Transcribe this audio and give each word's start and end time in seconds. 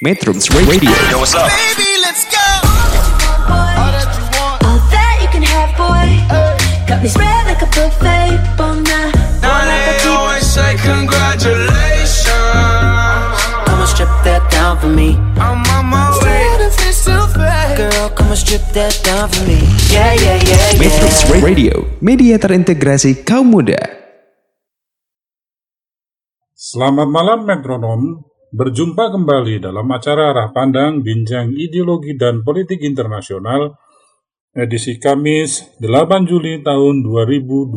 Metrums 0.00 0.48
Radio 0.64 0.88
Yo, 1.12 1.20
what's 1.20 1.36
up? 1.36 1.52
Baby, 1.52 1.84
let's 2.00 2.24
go. 2.24 2.40
All 3.52 3.92
that 3.92 4.08
you 4.16 4.24
want. 4.32 4.64
All 4.64 4.80
that 4.88 5.20
you 5.20 5.28
can 5.28 5.44
have, 5.44 5.76
boy. 5.76 6.08
Got 6.88 7.04
me 7.04 7.08
spread 7.12 7.44
like 7.44 7.60
a 7.60 7.68
buffet. 7.68 8.40
Bon 8.56 8.80
night. 8.80 9.12
Now 9.44 9.60
they 9.68 10.00
always 10.08 10.48
say 10.48 10.80
congratulations. 10.80 12.32
Come 13.68 13.76
and 13.84 13.90
strip 13.92 14.08
that 14.24 14.40
down 14.48 14.80
for 14.80 14.88
me. 14.88 15.20
I'm 15.36 15.60
on 15.68 15.84
my 15.92 16.08
way. 16.24 16.48
Girl, 17.76 18.08
come 18.16 18.32
and 18.32 18.40
strip 18.40 18.64
that 18.72 18.96
down 19.04 19.28
for 19.28 19.44
me. 19.44 19.60
Yeah, 19.92 20.16
yeah, 20.16 20.40
yeah, 20.40 20.80
Metrums 20.80 21.28
yeah. 21.28 21.44
Radio, 21.44 21.84
media 22.00 22.40
terintegrasi 22.40 23.20
kaum 23.20 23.52
muda. 23.52 23.76
Selamat 26.56 27.04
malam 27.04 27.44
metronom, 27.44 28.29
berjumpa 28.50 29.14
kembali 29.14 29.62
dalam 29.62 29.86
acara 29.94 30.34
Arah 30.34 30.50
Pandang 30.50 31.06
Bincang 31.06 31.54
Ideologi 31.54 32.18
dan 32.18 32.42
Politik 32.42 32.82
Internasional 32.82 33.78
edisi 34.50 34.98
Kamis 34.98 35.78
8 35.78 36.26
Juli 36.26 36.58
tahun 36.58 37.06
2021 37.06 37.70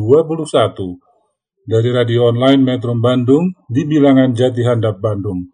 dari 1.70 1.90
radio 1.94 2.34
online 2.34 2.58
Metro 2.58 2.90
Bandung 2.98 3.54
di 3.70 3.86
bilangan 3.86 4.34
Jati 4.34 4.66
Handap 4.66 4.98
Bandung. 4.98 5.46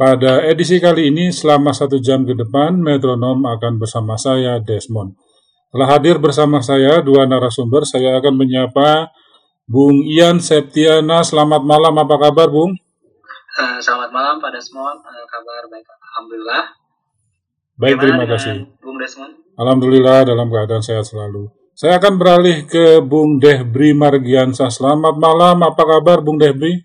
Pada 0.00 0.40
edisi 0.48 0.80
kali 0.80 1.12
ini 1.12 1.28
selama 1.28 1.76
satu 1.76 2.00
jam 2.00 2.24
ke 2.24 2.32
depan 2.32 2.80
metronom 2.80 3.44
akan 3.44 3.76
bersama 3.76 4.16
saya 4.16 4.56
Desmond. 4.64 5.12
Telah 5.68 5.88
hadir 6.00 6.16
bersama 6.16 6.64
saya 6.64 7.04
dua 7.04 7.28
narasumber, 7.28 7.84
saya 7.84 8.16
akan 8.16 8.40
menyapa 8.40 9.12
Bung 9.68 10.00
Ian 10.08 10.40
Septiana, 10.40 11.20
selamat 11.20 11.60
malam, 11.60 11.92
apa 12.00 12.16
kabar 12.16 12.48
Bung? 12.48 12.85
Eh, 13.56 13.78
selamat 13.80 14.12
malam 14.12 14.36
Pak 14.36 14.52
Desmond, 14.52 15.00
Eh, 15.00 15.24
kabar 15.32 15.64
baik 15.72 15.88
Alhamdulillah. 15.88 16.64
Baik, 17.80 17.96
Gimana 17.96 18.04
terima 18.04 18.24
kasih. 18.28 18.54
Bung 18.84 19.00
Desmond. 19.00 19.32
Alhamdulillah 19.56 20.28
dalam 20.28 20.52
keadaan 20.52 20.84
sehat 20.84 21.08
selalu. 21.08 21.48
Saya 21.72 21.96
akan 21.96 22.20
beralih 22.20 22.68
ke 22.68 23.00
Bung 23.00 23.40
Dehbri 23.40 23.96
Margiansa. 23.96 24.68
Selamat 24.68 25.16
malam, 25.16 25.64
apa 25.64 25.88
kabar 25.88 26.20
Bung 26.20 26.36
Dehbri? 26.36 26.84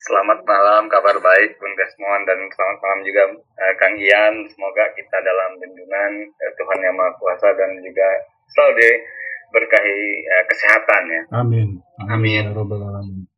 Selamat 0.00 0.44
malam, 0.44 0.88
kabar 0.92 1.16
baik 1.16 1.56
Bung 1.56 1.72
Desmond 1.72 2.28
dan 2.28 2.40
selamat 2.44 2.78
malam 2.80 3.00
juga 3.00 3.22
eh, 3.40 3.74
Kang 3.80 3.96
Ian. 3.96 4.34
Semoga 4.52 4.84
kita 4.92 5.16
dalam 5.24 5.56
lindungan 5.64 6.12
eh, 6.28 6.52
Tuhan 6.60 6.80
Yang 6.80 6.96
Maha 6.96 7.12
Kuasa 7.16 7.48
dan 7.56 7.72
juga 7.80 8.08
selalu 8.52 8.72
diberkahi 8.76 10.00
eh, 10.28 10.44
kesehatan 10.44 11.02
ya. 11.08 11.22
Amin. 11.40 11.68
Amin. 12.04 12.44
Ya 12.48 12.52
Rabbal 12.52 12.84
Alamin. 12.84 13.29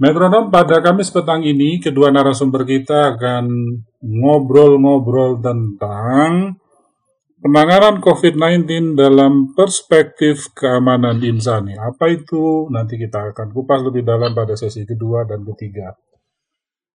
Metronom 0.00 0.48
pada 0.48 0.80
Kamis 0.80 1.12
petang 1.12 1.44
ini 1.44 1.76
kedua 1.76 2.08
narasumber 2.08 2.64
kita 2.64 3.20
akan 3.20 3.44
ngobrol-ngobrol 4.00 5.44
tentang 5.44 6.56
penanganan 7.36 8.00
COVID-19 8.00 8.96
dalam 8.96 9.52
perspektif 9.52 10.56
keamanan 10.56 11.20
insani. 11.20 11.76
Apa 11.76 12.16
itu? 12.16 12.72
Nanti 12.72 12.96
kita 12.96 13.36
akan 13.36 13.52
kupas 13.52 13.84
lebih 13.84 14.00
dalam 14.00 14.32
pada 14.32 14.56
sesi 14.56 14.88
kedua 14.88 15.28
dan 15.28 15.44
ketiga. 15.44 15.92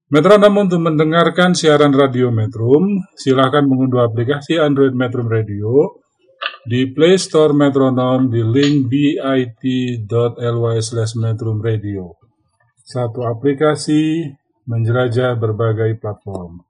Metronom 0.10 0.66
untuk 0.66 0.82
mendengarkan 0.82 1.54
siaran 1.54 1.94
radio 1.94 2.34
Metrum, 2.34 3.06
silakan 3.14 3.70
mengunduh 3.70 4.02
aplikasi 4.02 4.58
Android 4.58 4.98
Metrum 4.98 5.30
Radio 5.30 6.02
di 6.66 6.90
Play 6.90 7.22
Store 7.22 7.54
Metronom 7.54 8.34
di 8.34 8.42
link 8.42 8.90
bit.ly 8.90 10.78
slash 10.82 11.14
Metrum 11.22 11.62
Radio. 11.62 12.25
Satu 12.86 13.26
aplikasi 13.26 14.30
menjelajah 14.70 15.34
berbagai 15.42 15.98
platform. 15.98 16.62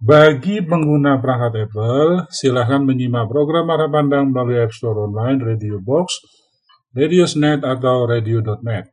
Bagi 0.00 0.64
pengguna 0.64 1.20
perangkat 1.20 1.68
Apple, 1.68 2.28
silahkan 2.32 2.80
menyimak 2.80 3.28
program 3.28 3.68
Arah 3.68 3.88
Pandang 3.88 4.32
melalui 4.32 4.60
App 4.64 4.72
Store 4.72 5.04
Online, 5.04 5.40
Radio 5.40 5.76
Box, 5.80 6.24
Radiosnet, 6.96 7.64
atau 7.64 8.08
Radio.net. 8.08 8.92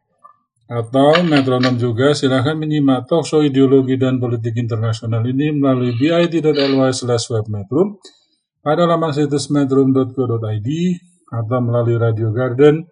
Atau 0.68 1.24
metronom 1.28 1.80
juga 1.80 2.12
silahkan 2.12 2.56
menyimak 2.56 3.08
talkshow 3.08 3.44
ideologi 3.44 4.00
dan 4.00 4.20
politik 4.20 4.56
internasional 4.56 5.24
ini 5.28 5.52
melalui 5.56 5.96
bit.ly 5.96 6.92
slash 6.92 7.32
webmetrum 7.32 8.00
pada 8.64 8.88
laman 8.88 9.12
situs 9.12 9.52
metrum.co.id 9.52 10.70
atau 11.36 11.60
melalui 11.60 12.00
Radio 12.00 12.32
Garden 12.32 12.88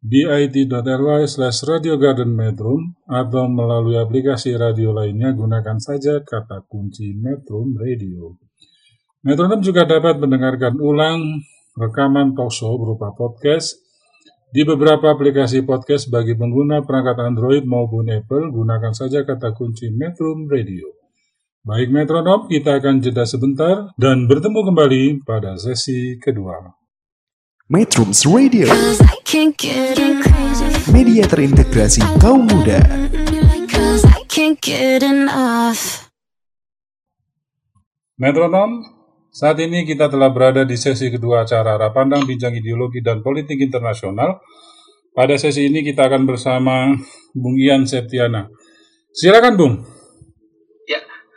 bit.ly 0.00 1.28
slash 1.28 1.60
Radio 1.68 2.00
Garden 2.00 2.32
Metrum 2.32 2.96
atau 3.04 3.44
melalui 3.52 4.00
aplikasi 4.00 4.56
radio 4.56 4.96
lainnya 4.96 5.36
gunakan 5.36 5.76
saja 5.76 6.24
kata 6.24 6.64
kunci 6.64 7.12
Metrum 7.20 7.76
Radio. 7.76 8.40
Metronom 9.20 9.60
juga 9.60 9.84
dapat 9.84 10.16
mendengarkan 10.16 10.80
ulang 10.80 11.44
rekaman 11.76 12.32
talkshow 12.32 12.80
berupa 12.80 13.12
podcast 13.12 13.76
di 14.48 14.64
beberapa 14.64 15.12
aplikasi 15.12 15.68
podcast 15.68 16.08
bagi 16.08 16.32
pengguna 16.32 16.80
perangkat 16.80 17.20
Android 17.20 17.68
maupun 17.68 18.08
Apple 18.08 18.48
gunakan 18.56 18.96
saja 18.96 19.28
kata 19.28 19.52
kunci 19.52 19.92
Metrum 19.92 20.48
Radio. 20.48 20.96
Baik 21.60 21.92
metronom, 21.92 22.48
kita 22.48 22.80
akan 22.80 23.04
jeda 23.04 23.28
sebentar 23.28 23.92
dan 24.00 24.24
bertemu 24.24 24.60
kembali 24.64 25.04
pada 25.28 25.60
sesi 25.60 26.16
kedua. 26.16 26.79
Metrums 27.70 28.26
Radio, 28.26 28.66
media 30.90 31.22
terintegrasi 31.22 32.02
kaum 32.18 32.50
muda. 32.50 32.82
Cause 33.70 34.02
I 34.10 34.26
can't 34.26 34.58
get 34.58 35.06
enough. 35.06 36.10
Metronom, 38.18 38.82
saat 39.30 39.62
ini 39.62 39.86
kita 39.86 40.10
telah 40.10 40.34
berada 40.34 40.66
di 40.66 40.74
sesi 40.74 41.14
kedua 41.14 41.46
acara 41.46 41.78
Arah 41.78 41.94
Pandang 41.94 42.26
Bincang 42.26 42.58
Ideologi 42.58 43.06
dan 43.06 43.22
Politik 43.22 43.62
Internasional. 43.62 44.42
Pada 45.14 45.38
sesi 45.38 45.70
ini 45.70 45.86
kita 45.86 46.10
akan 46.10 46.26
bersama 46.26 46.90
Bung 47.30 47.54
Ian 47.54 47.86
Septiana. 47.86 48.50
Silakan 49.14 49.54
Bung. 49.54 49.99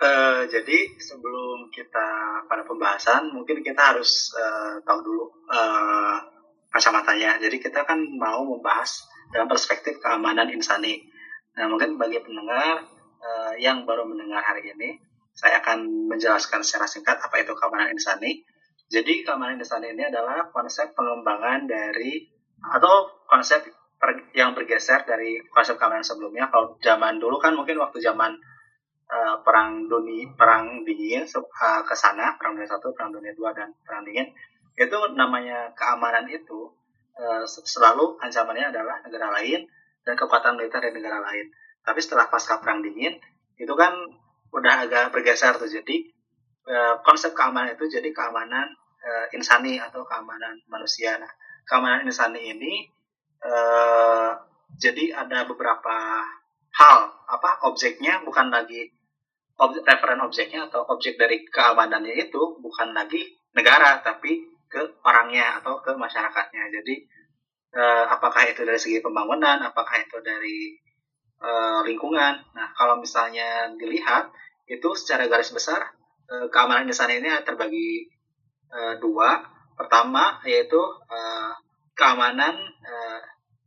Eh, 0.04 0.44
jadi 0.52 1.00
sebelum 1.00 1.72
kita 1.72 2.44
pada 2.52 2.68
pembahasan, 2.68 3.32
mungkin 3.32 3.64
kita 3.64 3.96
harus 3.96 4.36
eh, 4.36 4.84
tahu 4.84 5.00
dulu 5.00 5.24
eh, 5.48 6.18
kacamatanya. 6.76 7.40
Jadi 7.40 7.64
kita 7.64 7.88
kan 7.88 8.04
mau 8.20 8.44
membahas 8.44 9.08
dalam 9.32 9.48
perspektif 9.48 10.04
keamanan 10.04 10.52
insani. 10.52 11.08
Nah, 11.56 11.72
mungkin 11.72 11.96
bagi 11.96 12.20
pendengar 12.20 12.84
eh, 13.24 13.54
yang 13.64 13.88
baru 13.88 14.04
mendengar 14.04 14.44
hari 14.44 14.76
ini, 14.76 15.00
saya 15.32 15.64
akan 15.64 16.12
menjelaskan 16.12 16.68
secara 16.68 16.84
singkat 16.84 17.24
apa 17.24 17.40
itu 17.40 17.56
keamanan 17.56 17.96
insani. 17.96 18.44
Jadi 18.92 19.24
keamanan 19.24 19.56
insani 19.64 19.96
ini 19.96 20.04
adalah 20.12 20.52
konsep 20.52 20.92
pengembangan 21.00 21.64
dari 21.64 22.28
atau 22.60 23.24
konsep 23.32 23.72
yang 24.36 24.52
bergeser 24.52 25.08
dari 25.08 25.40
konsep 25.48 25.80
keamanan 25.80 26.04
sebelumnya. 26.04 26.52
Kalau 26.52 26.76
zaman 26.84 27.24
dulu 27.24 27.40
kan 27.40 27.56
mungkin 27.56 27.80
waktu 27.80 28.04
zaman 28.04 28.36
eh, 29.14 29.36
perang 29.46 29.86
dunia 29.86 30.34
perang 30.34 30.82
dingin 30.82 31.24
eh, 31.30 31.82
ke 31.86 31.96
sana 31.96 32.34
perang 32.42 32.58
dunia 32.58 32.70
satu 32.70 32.92
perang 32.98 33.14
dunia 33.14 33.34
dua 33.38 33.54
dan 33.54 33.70
perang 33.86 34.02
dingin. 34.08 34.34
Itu 34.74 34.98
namanya 35.14 35.70
keamanan 35.78 36.26
itu 36.34 36.74
se- 37.46 37.62
selalu 37.70 38.18
ancamannya 38.18 38.74
adalah 38.74 38.98
negara 39.06 39.30
lain 39.38 39.70
dan 40.02 40.18
kekuatan 40.18 40.58
militer 40.58 40.82
dari 40.82 40.98
negara 40.98 41.22
lain. 41.22 41.46
Tapi 41.86 42.00
setelah 42.02 42.26
pasca 42.32 42.58
perang 42.58 42.82
dingin 42.82 43.22
itu 43.62 43.74
kan 43.78 43.94
udah 44.54 44.74
agak 44.88 45.14
bergeser 45.14 45.56
tuh. 45.62 45.70
Jadi 45.70 46.10
eh, 46.68 46.96
konsep 47.04 47.36
keamanan 47.36 47.76
itu 47.76 47.86
jadi 47.92 48.10
keamanan 48.16 48.68
eh, 49.04 49.36
insani 49.36 49.80
atau 49.80 50.04
keamanan 50.08 50.58
manusia. 50.72 51.20
Nah 51.20 51.30
keamanan 51.68 52.08
insani 52.08 52.54
ini 52.56 52.88
eh, 53.44 54.32
jadi 54.80 55.28
ada 55.28 55.46
beberapa 55.46 56.24
hal 56.74 57.00
apa 57.30 57.70
objeknya 57.70 58.26
bukan 58.26 58.50
lagi 58.50 58.90
ob- 59.60 59.84
referen 59.86 60.22
objeknya 60.24 60.70
atau 60.70 60.82
objek 60.90 61.20
dari 61.20 61.46
keamanannya 61.46 62.16
itu 62.18 62.42
bukan 62.62 62.96
lagi 62.96 63.22
negara 63.54 64.02
tapi 64.02 64.42
ke 64.70 64.82
orangnya 65.06 65.62
atau 65.62 65.78
ke 65.86 65.94
masyarakatnya. 65.94 66.74
Jadi 66.74 66.96
eh, 67.78 68.06
apakah 68.10 68.50
itu 68.50 68.66
dari 68.66 68.80
segi 68.82 69.00
pembangunan 69.06 69.62
apakah 69.62 70.02
itu 70.02 70.18
dari 70.26 70.74
eh, 71.42 71.80
lingkungan? 71.86 72.34
Nah 72.58 72.68
kalau 72.74 72.98
misalnya 72.98 73.70
dilihat 73.78 74.34
itu 74.66 74.90
secara 74.98 75.30
garis 75.30 75.54
besar 75.54 75.94
eh, 76.30 76.48
keamanan 76.50 76.90
di 76.90 76.96
sana 76.96 77.14
ini 77.14 77.30
terbagi 77.46 78.10
eh, 78.74 78.96
dua. 78.98 79.42
Pertama 79.74 80.42
yaitu 80.46 80.82
eh, 81.10 81.54
keamanan 81.94 82.58
eh, 82.82 83.22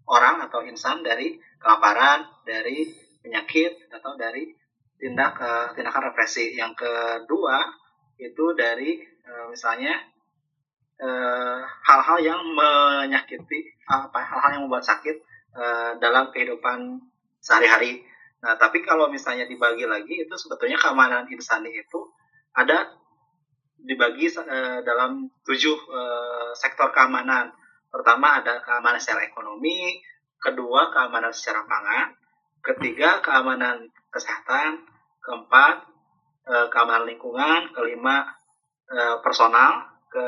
orang 0.06 0.46
atau 0.46 0.62
insan 0.62 1.02
dari 1.02 1.38
kelaparan, 1.58 2.26
dari 2.46 2.86
penyakit 3.22 3.90
atau 3.90 4.14
dari 4.14 4.54
tindak 4.96 5.38
eh, 5.40 5.66
tindakan 5.76 6.12
represi. 6.12 6.56
Yang 6.56 6.84
kedua 6.84 7.64
itu 8.16 8.44
dari 8.56 9.00
eh, 9.02 9.46
misalnya 9.52 9.94
eh, 11.00 11.58
hal-hal 11.62 12.18
yang 12.20 12.40
menyakiti 12.42 13.76
apa 13.86 14.18
hal-hal 14.20 14.50
yang 14.58 14.62
membuat 14.68 14.84
sakit 14.84 15.16
eh, 15.56 15.90
dalam 16.00 16.32
kehidupan 16.32 17.00
sehari-hari. 17.40 18.02
Nah, 18.42 18.54
tapi 18.60 18.84
kalau 18.84 19.08
misalnya 19.08 19.48
dibagi 19.48 19.88
lagi 19.88 20.22
itu 20.26 20.34
sebetulnya 20.36 20.76
keamanan 20.76 21.24
insani 21.30 21.72
itu 21.72 22.00
ada 22.52 22.92
dibagi 23.80 24.26
eh, 24.32 24.80
dalam 24.82 25.28
tujuh 25.44 25.76
eh, 25.76 26.50
sektor 26.56 26.90
keamanan. 26.90 27.52
Pertama 27.86 28.42
ada 28.42 28.60
keamanan 28.60 29.00
secara 29.00 29.24
ekonomi, 29.24 30.02
kedua 30.36 30.92
keamanan 30.92 31.32
secara 31.32 31.64
pangan, 31.64 32.12
ketiga 32.60 33.22
keamanan 33.24 33.88
kesehatan, 34.16 34.80
keempat 35.20 35.84
eh, 36.48 36.66
keamanan 36.72 37.04
lingkungan, 37.04 37.76
kelima 37.76 38.24
eh, 38.88 39.20
personal, 39.20 39.92
ke 40.08 40.26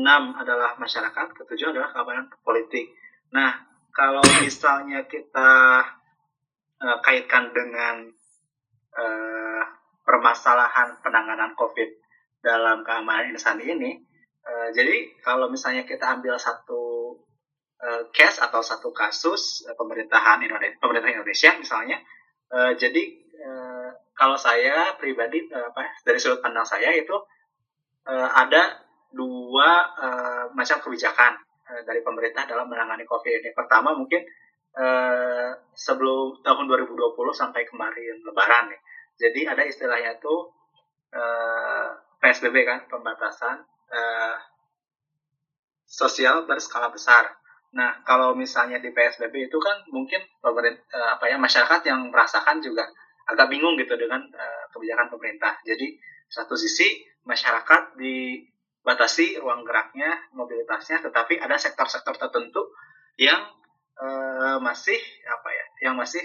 enam 0.00 0.38
adalah 0.38 0.80
masyarakat, 0.80 1.36
ketujuh 1.36 1.76
adalah 1.76 1.92
keamanan 1.92 2.32
politik. 2.40 2.88
Nah, 3.36 3.68
kalau 3.92 4.24
misalnya 4.40 5.04
kita 5.04 5.84
eh, 6.80 6.98
kaitkan 7.04 7.52
dengan 7.52 8.08
eh, 8.96 9.62
permasalahan 10.06 10.98
penanganan 11.04 11.52
COVID 11.58 11.90
dalam 12.40 12.86
keamanan 12.86 13.34
insani 13.34 13.68
ini, 13.68 13.90
eh, 14.46 14.68
jadi 14.72 15.20
kalau 15.20 15.52
misalnya 15.52 15.84
kita 15.84 16.18
ambil 16.18 16.38
satu 16.40 17.14
eh, 17.82 18.02
case 18.14 18.40
atau 18.40 18.62
satu 18.62 18.94
kasus 18.94 19.66
eh, 19.66 19.74
pemerintahan 19.74 20.40
Indonesia, 20.40 20.78
pemerintah 20.78 21.10
Indonesia 21.10 21.50
misalnya, 21.58 21.98
eh, 22.50 22.72
jadi 22.78 23.02
eh, 23.40 23.88
kalau 24.14 24.36
saya 24.36 24.94
pribadi 25.00 25.48
eh, 25.48 25.66
apa 25.70 25.96
dari 26.04 26.18
sudut 26.20 26.44
pandang 26.44 26.66
saya 26.66 26.92
itu 26.92 27.16
eh, 28.06 28.28
ada 28.30 28.82
dua 29.10 29.68
eh, 29.98 30.44
macam 30.54 30.78
kebijakan 30.82 31.34
eh, 31.70 31.82
dari 31.86 32.00
pemerintah 32.04 32.46
dalam 32.46 32.70
menangani 32.70 33.06
COVID 33.06 33.42
ini. 33.42 33.50
Pertama 33.56 33.94
mungkin 33.94 34.22
eh, 34.76 35.50
sebelum 35.74 36.44
tahun 36.44 36.64
2020 36.68 37.16
sampai 37.34 37.62
kemarin 37.66 38.22
Lebaran 38.22 38.70
nih. 38.70 38.80
Jadi 39.20 39.40
ada 39.48 39.62
istilahnya 39.66 40.16
tuh 40.22 40.54
eh, 41.12 41.88
PSBB 42.20 42.56
kan, 42.68 42.80
pembatasan 42.86 43.64
eh, 43.90 44.36
sosial 45.90 46.46
berskala 46.46 46.94
besar. 46.94 47.39
Nah, 47.70 48.02
kalau 48.02 48.34
misalnya 48.34 48.82
di 48.82 48.90
PSBB 48.90 49.46
itu 49.46 49.58
kan 49.62 49.86
mungkin 49.94 50.18
pemerintah 50.42 51.18
apa 51.18 51.30
ya 51.30 51.38
masyarakat 51.38 51.80
yang 51.86 52.10
merasakan 52.10 52.58
juga 52.58 52.82
agak 53.30 53.46
bingung 53.46 53.78
gitu 53.78 53.94
dengan 53.94 54.26
eh, 54.26 54.64
kebijakan 54.74 55.06
pemerintah. 55.06 55.54
Jadi 55.62 55.94
satu 56.26 56.58
sisi 56.58 56.98
masyarakat 57.22 57.94
dibatasi 57.94 59.38
ruang 59.38 59.62
geraknya, 59.62 60.18
mobilitasnya, 60.34 60.98
tetapi 60.98 61.38
ada 61.38 61.54
sektor-sektor 61.54 62.18
tertentu 62.18 62.74
yang 63.14 63.38
eh, 64.02 64.58
masih 64.58 64.98
apa 65.30 65.48
ya, 65.54 65.66
yang 65.86 65.94
masih 65.94 66.22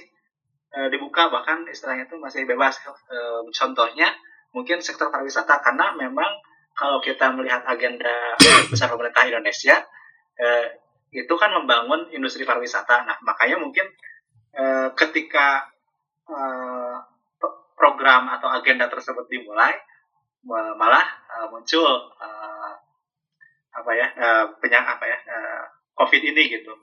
eh, 0.74 0.90
dibuka 0.90 1.30
bahkan 1.30 1.70
istilahnya 1.70 2.10
itu 2.10 2.18
masih 2.18 2.50
bebas. 2.50 2.82
Eh, 2.90 3.42
contohnya 3.54 4.10
mungkin 4.50 4.82
sektor 4.82 5.14
pariwisata 5.14 5.62
karena 5.62 5.94
memang 5.94 6.42
kalau 6.74 7.00
kita 7.06 7.30
melihat 7.38 7.62
agenda 7.70 8.34
besar 8.72 8.90
pemerintah 8.90 9.30
Indonesia 9.30 9.78
eh, 10.42 10.85
itu 11.16 11.34
kan 11.40 11.52
membangun 11.56 12.12
industri 12.12 12.44
pariwisata. 12.44 13.08
Nah, 13.08 13.18
makanya 13.24 13.56
mungkin 13.64 13.88
eh, 14.52 14.90
ketika 15.00 15.64
eh, 16.28 16.96
p- 17.40 17.60
program 17.80 18.28
atau 18.36 18.52
agenda 18.52 18.92
tersebut 18.92 19.26
dimulai 19.32 19.72
ma- 20.44 20.76
malah 20.76 21.06
eh, 21.40 21.48
muncul 21.48 22.12
eh, 22.20 22.74
apa 23.76 23.92
ya 23.96 24.08
eh, 24.12 24.46
penyak 24.60 24.84
apa 24.84 25.06
ya 25.08 25.18
eh, 25.24 25.64
COVID 25.96 26.22
ini 26.22 26.44
gitu. 26.52 26.74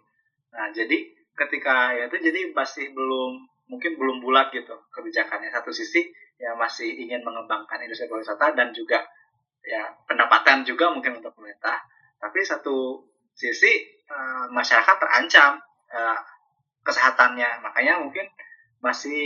Nah, 0.56 0.73
jadi 0.73 0.96
ketika 1.32 1.96
ya 1.96 2.08
itu 2.08 2.17
jadi 2.20 2.52
masih 2.52 2.93
belum 2.93 3.49
mungkin 3.69 3.96
belum 3.96 4.20
bulat 4.20 4.52
gitu 4.52 4.73
kebijakannya. 4.93 5.49
Satu 5.52 5.73
sisi 5.73 6.08
ya 6.40 6.56
masih 6.56 6.88
ingin 6.88 7.20
mengembangkan 7.25 7.81
industri 7.85 8.08
pariwisata 8.08 8.56
dan 8.56 8.73
juga 8.73 9.00
ya 9.62 9.94
pendapatan 10.08 10.67
juga 10.67 10.90
mungkin 10.93 11.23
untuk 11.23 11.32
pemerintah. 11.37 11.81
Tapi 12.19 12.40
satu 12.44 13.06
sisi 13.32 14.01
eh, 14.12 14.47
masyarakat 14.53 14.97
terancam 15.00 15.56
eh, 15.88 16.19
kesehatannya, 16.85 17.64
makanya 17.64 18.03
mungkin 18.05 18.29
masih 18.85 19.25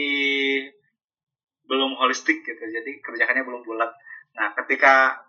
belum 1.67 1.99
holistik 1.99 2.47
gitu. 2.47 2.63
Jadi 2.63 3.03
kebijakannya 3.03 3.43
belum 3.43 3.67
bulat. 3.67 3.91
Nah, 4.39 4.55
ketika 4.63 5.27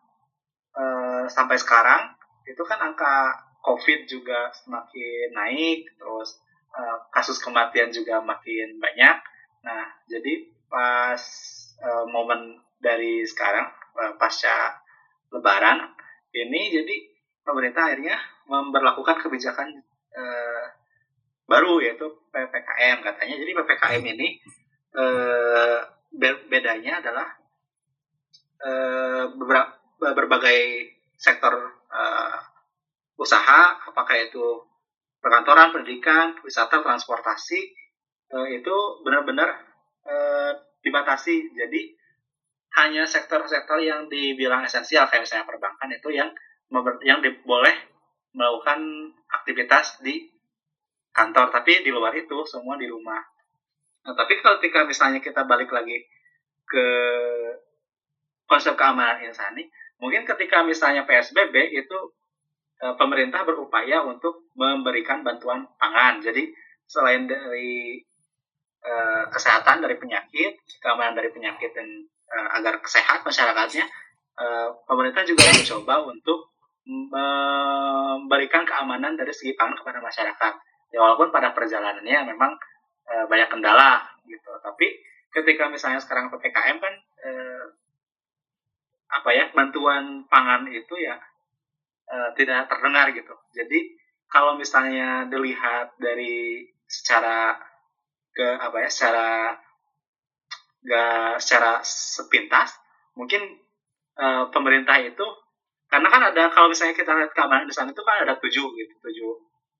eh, 0.78 1.26
sampai 1.26 1.58
sekarang 1.58 2.14
itu 2.46 2.62
kan 2.64 2.80
angka 2.80 3.44
COVID 3.66 4.08
juga 4.08 4.54
semakin 4.56 5.36
naik, 5.36 5.92
terus 6.00 6.40
kasus 7.10 7.42
kematian 7.42 7.90
juga 7.90 8.22
makin 8.22 8.78
banyak. 8.78 9.18
Nah, 9.66 9.84
jadi 10.06 10.46
pas 10.70 11.20
momen 12.08 12.62
dari 12.78 13.26
sekarang 13.26 13.66
pasca 14.22 14.78
Lebaran 15.34 15.90
ini 16.32 16.72
jadi 16.72 16.96
pemerintah 17.44 17.92
akhirnya 17.92 18.16
memperlakukan 18.48 19.20
kebijakan 19.22 19.68
eh, 20.16 20.66
baru 21.48 21.80
yaitu 21.84 22.08
ppkm 22.32 23.04
katanya. 23.04 23.36
Jadi 23.40 23.52
ppkm 23.56 24.02
ini 24.18 24.28
eh, 24.96 25.80
be- 26.12 26.44
bedanya 26.48 27.04
adalah 27.04 27.28
eh, 28.64 29.24
beberapa 29.36 29.76
berbagai 30.00 30.92
sektor 31.18 31.54
eh, 31.92 32.38
usaha, 33.18 33.82
apakah 33.90 34.16
itu 34.18 34.64
perkantoran, 35.18 35.74
pendidikan, 35.74 36.38
wisata, 36.46 36.82
transportasi 36.82 37.62
eh, 38.32 38.48
itu 38.56 38.76
benar-benar 39.04 39.50
eh, 40.08 40.52
dibatasi. 40.84 41.52
Jadi 41.58 41.98
hanya 42.78 43.10
sektor-sektor 43.10 43.82
yang 43.82 44.06
dibilang 44.06 44.62
esensial 44.62 45.10
kayak 45.10 45.26
misalnya 45.26 45.50
perbankan 45.50 45.90
itu 45.90 46.14
yang 46.14 46.30
yang 47.02 47.24
di- 47.26 47.42
boleh 47.42 47.74
melakukan 48.36 49.12
aktivitas 49.32 50.02
di 50.04 50.28
kantor, 51.16 51.50
tapi 51.50 51.82
di 51.82 51.90
luar 51.90 52.14
itu 52.14 52.46
semua 52.46 52.78
di 52.78 52.86
rumah. 52.86 53.22
Nah, 54.06 54.14
tapi 54.14 54.40
ketika 54.40 54.86
misalnya 54.88 55.20
kita 55.20 55.44
balik 55.44 55.74
lagi 55.74 56.06
ke 56.68 56.88
konsep 58.48 58.78
keamanan 58.80 59.26
insani, 59.26 59.68
mungkin 60.00 60.24
ketika 60.24 60.62
misalnya 60.62 61.04
PSBB 61.04 61.76
itu 61.76 62.00
eh, 62.86 62.96
pemerintah 62.96 63.44
berupaya 63.44 64.06
untuk 64.06 64.48
memberikan 64.56 65.26
bantuan 65.26 65.68
pangan. 65.76 66.22
Jadi 66.22 66.54
selain 66.88 67.28
dari 67.28 68.00
eh, 68.86 69.24
kesehatan 69.28 69.84
dari 69.84 69.98
penyakit, 70.00 70.62
keamanan 70.80 71.18
dari 71.18 71.34
penyakit 71.34 71.74
dan 71.76 71.88
eh, 72.08 72.48
agar 72.62 72.80
sehat 72.86 73.26
masyarakatnya, 73.26 73.86
pemerintah 74.86 75.26
juga 75.26 75.50
mencoba 75.50 76.14
untuk 76.14 76.54
memberikan 76.88 78.64
keamanan 78.64 79.20
dari 79.20 79.36
segi 79.36 79.54
pangan 79.60 79.76
kepada 79.76 80.00
masyarakat. 80.00 80.54
Ya 80.96 81.04
walaupun 81.04 81.36
pada 81.36 81.52
perjalanannya 81.52 82.32
memang 82.32 82.56
eh, 83.12 83.26
banyak 83.28 83.52
kendala 83.52 84.08
gitu, 84.24 84.52
tapi 84.64 85.04
ketika 85.36 85.68
misalnya 85.68 86.00
sekarang 86.00 86.32
ppkm 86.32 86.78
kan 86.80 86.96
eh, 87.28 87.66
apa 89.08 89.30
ya 89.36 89.52
bantuan 89.52 90.24
pangan 90.32 90.72
itu 90.72 90.96
ya 90.96 91.20
eh, 92.08 92.30
tidak 92.40 92.72
terdengar 92.72 93.12
gitu. 93.12 93.36
Jadi 93.52 94.00
kalau 94.32 94.56
misalnya 94.56 95.28
dilihat 95.28 95.96
dari 96.00 96.68
secara 96.88 97.60
ke 98.32 98.48
apa 98.48 98.78
ya 98.80 98.90
secara 98.92 99.30
gak 100.88 101.44
secara 101.44 101.84
sepintas 101.84 102.80
mungkin 103.18 103.44
eh, 104.16 104.44
pemerintah 104.56 105.04
itu 105.04 105.26
karena 105.88 106.08
kan 106.12 106.22
ada 106.32 106.52
kalau 106.52 106.68
misalnya 106.68 106.96
kita 106.96 107.16
lihat 107.16 107.32
keamanan 107.32 107.64
di 107.64 107.76
sana 107.76 107.96
itu 107.96 108.04
kan 108.04 108.28
ada 108.28 108.36
tujuh 108.36 108.68
gitu 108.76 108.94
tujuh 109.00 109.32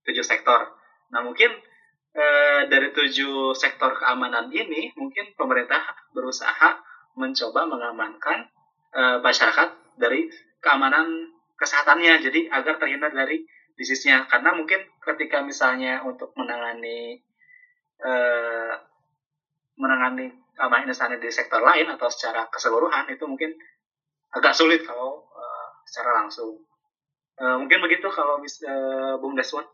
tujuh 0.08 0.24
sektor. 0.24 0.72
Nah 1.12 1.20
mungkin 1.20 1.52
eh, 2.16 2.62
dari 2.72 2.88
tujuh 2.96 3.52
sektor 3.52 3.92
keamanan 3.92 4.48
ini 4.48 4.96
mungkin 4.96 5.36
pemerintah 5.36 5.84
berusaha 6.16 6.80
mencoba 7.20 7.68
mengamankan 7.68 8.48
eh, 8.96 9.18
masyarakat 9.20 10.00
dari 10.00 10.32
keamanan 10.64 11.28
kesehatannya 11.60 12.24
jadi 12.24 12.40
agar 12.56 12.80
terhindar 12.80 13.12
dari 13.12 13.44
bisnisnya. 13.76 14.24
Karena 14.32 14.56
mungkin 14.56 14.80
ketika 15.04 15.44
misalnya 15.44 16.00
untuk 16.08 16.32
menangani 16.40 17.20
eh, 18.00 18.74
menangani 19.76 20.32
keamanan 20.56 20.88
insani 20.88 21.20
di 21.20 21.28
sektor 21.28 21.60
lain 21.60 21.86
atau 21.92 22.08
secara 22.08 22.48
keseluruhan 22.48 23.12
itu 23.12 23.28
mungkin 23.28 23.52
agak 24.32 24.56
sulit 24.56 24.82
kalau 24.84 25.27
secara 25.88 26.20
langsung. 26.20 26.60
Eh, 27.40 27.56
mungkin 27.56 27.80
begitu 27.80 28.12
kalau 28.12 28.36
mis, 28.44 28.60
eh, 28.60 29.14
Bung 29.22 29.32
Deswan 29.32 29.64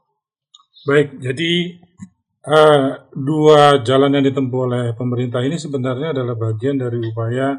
Baik, 0.85 1.16
jadi 1.16 1.80
eh, 2.44 2.85
dua 3.16 3.80
jalan 3.80 4.21
yang 4.21 4.25
ditempuh 4.28 4.61
oleh 4.68 4.85
pemerintah 4.92 5.40
ini 5.40 5.56
sebenarnya 5.56 6.12
adalah 6.12 6.37
bagian 6.37 6.76
dari 6.76 7.00
upaya 7.00 7.56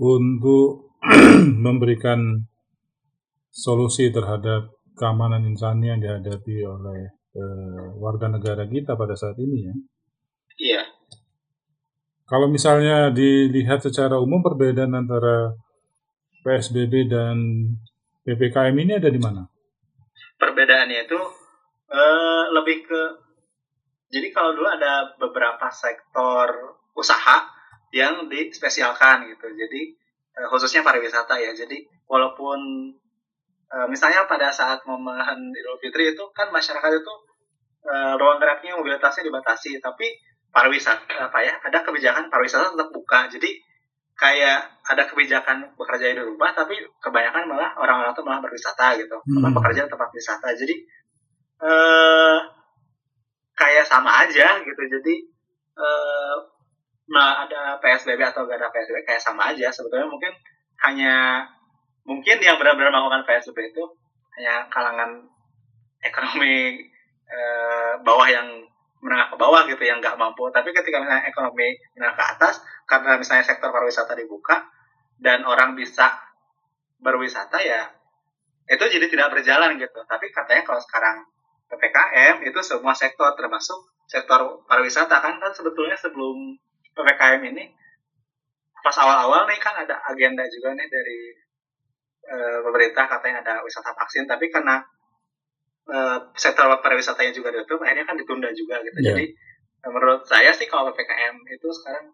untuk 0.00 0.96
memberikan 1.68 2.40
solusi 3.52 4.08
terhadap 4.08 4.72
keamanan 4.96 5.44
insani 5.44 5.92
yang 5.92 6.00
dihadapi 6.00 6.64
oleh 6.64 7.12
eh, 7.36 7.86
warga 8.00 8.32
negara 8.32 8.64
kita 8.64 8.96
pada 8.96 9.12
saat 9.12 9.36
ini 9.36 9.58
ya. 9.68 9.74
iya. 10.56 10.82
Kalau 12.24 12.48
misalnya 12.48 13.12
dilihat 13.12 13.84
secara 13.84 14.16
umum 14.16 14.40
perbedaan 14.40 14.96
antara 14.96 15.52
PSBB 16.42 17.10
dan 17.10 17.36
PPKM 18.24 18.76
ini 18.76 18.96
ada 18.96 19.10
di 19.12 19.20
mana? 19.20 19.50
perbedaannya 20.40 21.04
itu 21.04 21.20
eh, 21.92 22.44
lebih 22.56 22.88
ke 22.88 23.00
jadi 24.10 24.32
kalau 24.34 24.56
dulu 24.56 24.66
ada 24.66 25.14
beberapa 25.20 25.70
sektor 25.70 26.74
usaha 26.98 27.46
yang 27.94 28.26
dispesialkan 28.26 29.28
gitu. 29.30 29.46
Jadi 29.54 29.82
eh, 30.34 30.46
khususnya 30.50 30.82
pariwisata 30.82 31.38
ya. 31.38 31.54
Jadi 31.54 31.84
walaupun 32.10 32.90
eh, 33.70 33.86
misalnya 33.86 34.26
pada 34.26 34.50
saat 34.50 34.82
momen 34.88 35.54
Idul 35.54 35.78
Fitri 35.78 36.10
itu 36.16 36.24
kan 36.34 36.50
masyarakat 36.50 36.90
itu 36.90 37.14
eh, 37.86 38.12
ruang 38.18 38.42
geraknya 38.42 38.74
mobilitasnya 38.80 39.28
dibatasi. 39.30 39.78
Tapi 39.78 40.08
pariwisata 40.50 41.30
apa 41.30 41.38
ya 41.46 41.54
ada 41.62 41.86
kebijakan 41.86 42.32
pariwisata 42.32 42.74
tetap 42.74 42.90
buka. 42.90 43.30
Jadi 43.30 43.62
kayak 44.20 44.84
ada 44.84 45.08
kebijakan 45.08 45.72
bekerja 45.80 46.12
di 46.12 46.20
rumah 46.20 46.52
tapi 46.52 46.76
kebanyakan 47.00 47.48
malah 47.48 47.72
orang-orang 47.80 48.12
tuh 48.12 48.20
malah 48.20 48.44
berwisata 48.44 49.00
gitu. 49.00 49.16
Hmm. 49.16 49.48
bekerja 49.56 49.88
di 49.88 49.90
tempat 49.90 50.12
wisata. 50.12 50.52
Jadi 50.52 50.76
eh 51.64 52.38
kayak 53.56 53.88
sama 53.88 54.28
aja 54.28 54.60
gitu. 54.60 54.82
Jadi 54.84 55.14
eh 55.80 56.36
nah 57.10 57.48
ada 57.48 57.80
PSBB 57.80 58.22
atau 58.22 58.46
gak 58.46 58.60
ada 58.60 58.68
PSBB 58.68 59.08
kayak 59.08 59.24
sama 59.24 59.56
aja. 59.56 59.72
Sebetulnya 59.72 60.04
mungkin 60.04 60.36
hanya 60.84 61.48
mungkin 62.04 62.36
yang 62.44 62.60
benar-benar 62.60 62.92
melakukan 62.92 63.24
PSBB 63.24 63.72
itu 63.72 63.84
hanya 64.36 64.68
kalangan 64.68 65.24
ekonomi 66.04 66.76
eh, 67.24 67.92
bawah 68.04 68.28
yang 68.28 68.68
menengah 69.00 69.32
ke 69.32 69.36
bawah 69.40 69.64
gitu 69.64 69.80
yang 69.80 69.98
nggak 69.98 70.20
mampu. 70.20 70.44
Tapi 70.52 70.76
ketika 70.76 71.00
misalnya 71.00 71.24
ekonomi 71.24 71.72
menengah 71.96 72.16
ke 72.20 72.24
atas 72.36 72.60
karena 72.90 73.14
misalnya 73.14 73.46
sektor 73.46 73.70
pariwisata 73.70 74.18
dibuka 74.18 74.66
dan 75.22 75.46
orang 75.46 75.78
bisa 75.78 76.10
berwisata 76.98 77.62
ya 77.62 77.86
itu 78.66 78.82
jadi 78.82 79.06
tidak 79.06 79.30
berjalan 79.30 79.78
gitu 79.78 80.02
tapi 80.10 80.34
katanya 80.34 80.66
kalau 80.66 80.82
sekarang 80.82 81.22
ppkm 81.70 82.42
itu 82.42 82.58
semua 82.66 82.90
sektor 82.98 83.30
termasuk 83.38 83.78
sektor 84.10 84.66
pariwisata 84.66 85.22
kan 85.22 85.38
kan 85.38 85.54
sebetulnya 85.54 85.94
sebelum 85.94 86.58
ppkm 86.98 87.40
ini 87.54 87.70
pas 88.82 88.96
awal-awal 88.98 89.46
nih 89.46 89.60
kan 89.62 89.86
ada 89.86 90.02
agenda 90.10 90.42
juga 90.50 90.74
nih 90.74 90.88
dari 90.90 91.20
eh, 92.26 92.58
pemerintah 92.66 93.06
katanya 93.06 93.38
ada 93.46 93.54
wisata 93.62 93.94
vaksin 93.94 94.26
tapi 94.26 94.50
karena 94.50 94.82
eh, 95.86 96.18
sektor 96.34 96.66
pariwisatanya 96.82 97.30
juga 97.30 97.54
ditutup 97.54 97.86
akhirnya 97.86 98.02
kan 98.02 98.18
ditunda 98.18 98.50
juga 98.50 98.82
gitu 98.82 98.98
Iya. 98.98 99.06
jadi 99.14 99.24
menurut 99.88 100.26
saya 100.28 100.52
sih 100.52 100.66
kalau 100.66 100.90
ppkm 100.90 101.40
itu 101.46 101.68
sekarang 101.72 102.12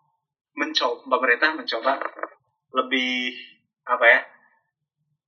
mencoba 0.57 1.05
pemerintah 1.07 1.53
mencoba 1.53 2.01
lebih 2.73 3.37
apa 3.87 4.05
ya 4.05 4.21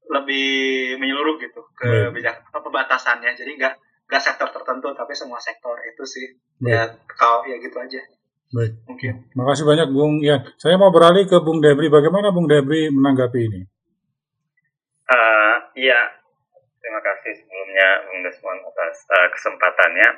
lebih 0.09 0.49
menyeluruh 0.97 1.37
gitu 1.37 1.61
ke 1.77 2.09
Baik. 2.09 2.17
bijak 2.17 2.37
apa, 2.49 2.59
pembatasannya 2.65 3.37
jadi 3.37 3.53
nggak 3.61 3.75
nggak 4.09 4.23
sektor 4.25 4.49
tertentu 4.49 4.89
tapi 4.97 5.13
semua 5.13 5.37
sektor 5.37 5.77
itu 5.85 6.03
sih 6.09 6.27
Baik. 6.65 6.73
ya 6.73 6.83
kalau 7.13 7.45
ya 7.45 7.61
gitu 7.61 7.77
aja 7.77 8.01
Baik. 8.49 8.73
mungkin 8.89 9.29
Makasih 9.37 9.69
banyak 9.69 9.93
Bung 9.93 10.25
Ian. 10.25 10.41
Saya 10.57 10.81
mau 10.81 10.89
beralih 10.89 11.29
ke 11.29 11.37
Bung 11.45 11.61
Debri. 11.61 11.93
Bagaimana 11.93 12.33
Bung 12.33 12.49
Debri 12.49 12.89
menanggapi 12.89 13.41
ini? 13.45 13.61
Eh, 15.09 15.55
Iya, 15.79 16.01
terima 16.83 16.99
kasih 16.99 17.39
sebelumnya 17.39 17.89
Bung 18.09 18.21
Desmond 18.27 18.61
atas 18.67 19.05
eh, 19.15 19.29
kesempatannya. 19.31 20.09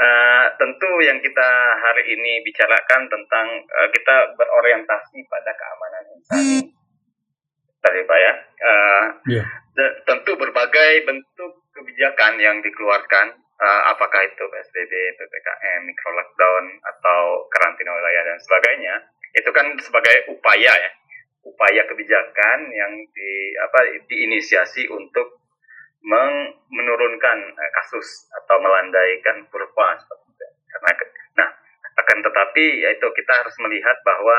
Eh, 0.00 0.46
tentu 0.56 0.88
yang 1.04 1.20
kita 1.20 1.48
hari 1.76 2.08
ini 2.08 2.40
bicarakan 2.40 3.04
tentang 3.04 3.46
eh, 3.60 3.88
kita 3.92 4.32
berorientasi 4.32 5.28
pada 5.28 5.52
keamanan 5.52 6.04
insani. 6.16 6.58
Tadi 7.80 8.00
Pak 8.08 8.18
ya. 8.18 8.32
Eh, 8.64 9.04
Iya. 9.36 9.44
de- 9.76 9.96
tentu 10.08 10.40
berbagai 10.40 11.04
bentuk 11.04 11.68
kebijakan 11.76 12.40
yang 12.40 12.64
dikeluarkan, 12.64 13.26
eh, 13.36 13.82
apakah 13.92 14.24
itu 14.24 14.40
PSBB, 14.40 14.92
PPKM, 15.20 15.84
micro 15.84 16.16
lockdown, 16.16 16.64
atau 16.80 17.44
karantina 17.52 17.92
wilayah 17.92 18.24
dan 18.24 18.38
sebagainya, 18.40 18.94
itu 19.36 19.50
kan 19.52 19.68
sebagai 19.84 20.32
upaya 20.32 20.80
ya, 20.80 20.90
upaya 21.44 21.84
kebijakan 21.84 22.58
yang 22.72 22.92
di 23.12 23.32
apa 23.60 23.80
diinisiasi 24.08 24.88
untuk 24.88 25.39
meng- 26.04 26.52
menurunkan 26.72 27.38
eh, 27.54 27.70
kasus 27.80 28.28
atau 28.44 28.56
melandaikan 28.60 29.44
kurva. 29.52 30.00
Karena 30.70 30.92
nah 31.36 31.48
akan 32.00 32.18
tetapi 32.24 32.64
yaitu 32.86 33.06
kita 33.12 33.32
harus 33.44 33.54
melihat 33.60 33.96
bahwa 34.04 34.36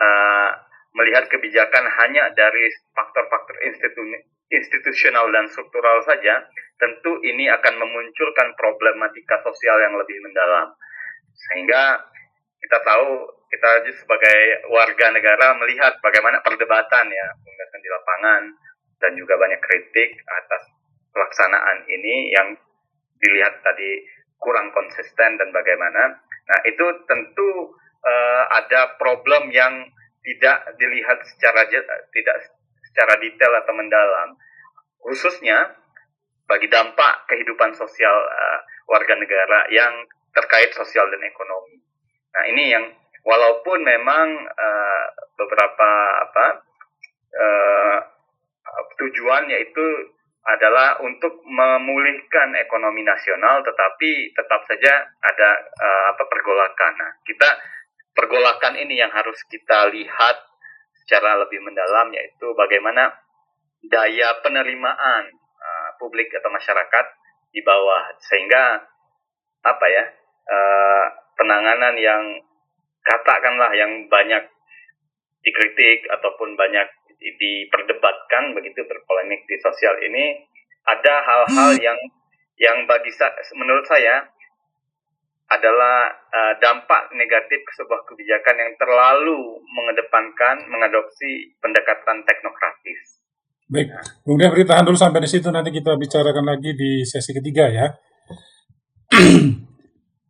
eh, 0.00 0.50
melihat 0.94 1.26
kebijakan 1.26 1.84
hanya 2.02 2.30
dari 2.36 2.70
faktor-faktor 2.94 3.56
institu- 3.66 4.22
institusional 4.52 5.26
dan 5.34 5.50
struktural 5.50 6.04
saja, 6.06 6.46
tentu 6.78 7.18
ini 7.26 7.50
akan 7.50 7.74
memunculkan 7.82 8.54
problematika 8.54 9.42
sosial 9.42 9.82
yang 9.82 9.98
lebih 9.98 10.22
mendalam. 10.22 10.70
Sehingga 11.34 11.98
kita 12.62 12.78
tahu 12.86 13.26
kita 13.50 13.70
sebagai 14.02 14.40
warga 14.70 15.14
negara 15.14 15.54
melihat 15.58 15.98
bagaimana 16.02 16.42
perdebatan 16.42 17.06
ya 17.06 17.28
di 17.74 17.88
lapangan 17.92 18.42
dan 19.04 19.12
juga 19.20 19.36
banyak 19.36 19.60
kritik 19.60 20.16
atas 20.24 20.72
pelaksanaan 21.12 21.84
ini 21.92 22.32
yang 22.32 22.56
dilihat 23.20 23.60
tadi 23.60 24.08
kurang 24.40 24.72
konsisten 24.72 25.36
dan 25.36 25.48
bagaimana. 25.52 26.24
Nah 26.24 26.58
itu 26.64 26.86
tentu 27.04 27.76
eh, 28.00 28.44
ada 28.48 28.96
problem 28.96 29.52
yang 29.52 29.92
tidak 30.24 30.72
dilihat 30.80 31.20
secara 31.28 31.68
tidak 32.12 32.36
secara 32.88 33.20
detail 33.20 33.52
atau 33.60 33.72
mendalam, 33.76 34.40
khususnya 35.04 35.76
bagi 36.48 36.68
dampak 36.68 37.28
kehidupan 37.28 37.76
sosial 37.76 38.16
eh, 38.16 38.58
warga 38.88 39.16
negara 39.16 39.68
yang 39.68 40.04
terkait 40.32 40.72
sosial 40.72 41.08
dan 41.12 41.20
ekonomi. 41.24 41.80
Nah 42.34 42.44
ini 42.48 42.64
yang 42.72 42.84
walaupun 43.24 43.80
memang 43.80 44.28
eh, 44.48 45.04
beberapa 45.40 45.90
apa 46.28 46.53
tujuan 49.04 49.44
yaitu 49.52 49.84
adalah 50.44 51.00
untuk 51.00 51.40
memulihkan 51.48 52.52
ekonomi 52.60 53.00
nasional, 53.00 53.64
tetapi 53.64 54.36
tetap 54.36 54.60
saja 54.68 54.92
ada 55.24 55.50
eh, 55.60 56.04
apa 56.12 56.24
pergolakan. 56.28 56.92
Nah, 57.00 57.12
kita 57.24 57.48
pergolakan 58.12 58.76
ini 58.76 59.00
yang 59.00 59.08
harus 59.08 59.40
kita 59.48 59.88
lihat 59.88 60.36
secara 61.04 61.40
lebih 61.40 61.64
mendalam, 61.64 62.12
yaitu 62.12 62.52
bagaimana 62.52 63.16
daya 63.88 64.36
penerimaan 64.44 65.32
eh, 65.32 65.90
publik 65.96 66.28
atau 66.36 66.52
masyarakat 66.52 67.06
di 67.48 67.64
bawah, 67.64 68.12
sehingga 68.20 68.84
apa 69.64 69.86
ya 69.88 70.04
eh, 70.44 71.06
penanganan 71.40 71.96
yang 71.96 72.24
katakanlah 73.00 73.72
yang 73.72 74.12
banyak 74.12 74.44
dikritik 75.44 76.08
ataupun 76.08 76.56
banyak 76.56 76.88
diperdebatkan 77.18 78.54
begitu 78.54 78.84
berpolemik 78.86 79.42
di 79.46 79.56
sosial 79.60 79.98
ini 80.02 80.44
ada 80.84 81.14
hal-hal 81.24 81.70
yang 81.80 81.98
yang 82.60 82.86
bagi 82.86 83.10
sa- 83.10 83.34
menurut 83.56 83.82
saya 83.86 84.26
adalah 85.50 86.08
eh, 86.10 86.54
dampak 86.58 87.12
negatif 87.14 87.62
sebuah 87.76 88.02
kebijakan 88.08 88.56
yang 88.58 88.72
terlalu 88.80 89.60
mengedepankan 89.62 90.66
mengadopsi 90.72 91.54
pendekatan 91.60 92.24
teknokratis. 92.24 93.22
Baik, 93.64 93.92
Bung 94.24 94.36
Debri 94.36 94.64
tahan 94.68 94.84
dulu 94.84 94.96
sampai 94.96 95.24
di 95.24 95.30
situ. 95.30 95.48
Nanti 95.48 95.72
kita 95.72 95.96
bicarakan 95.96 96.44
lagi 96.44 96.76
di 96.76 97.00
sesi 97.04 97.32
ketiga 97.32 97.64
ya. 97.68 97.86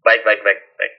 Baik, 0.04 0.20
baik, 0.22 0.40
baik, 0.44 0.60
baik. 0.78 0.93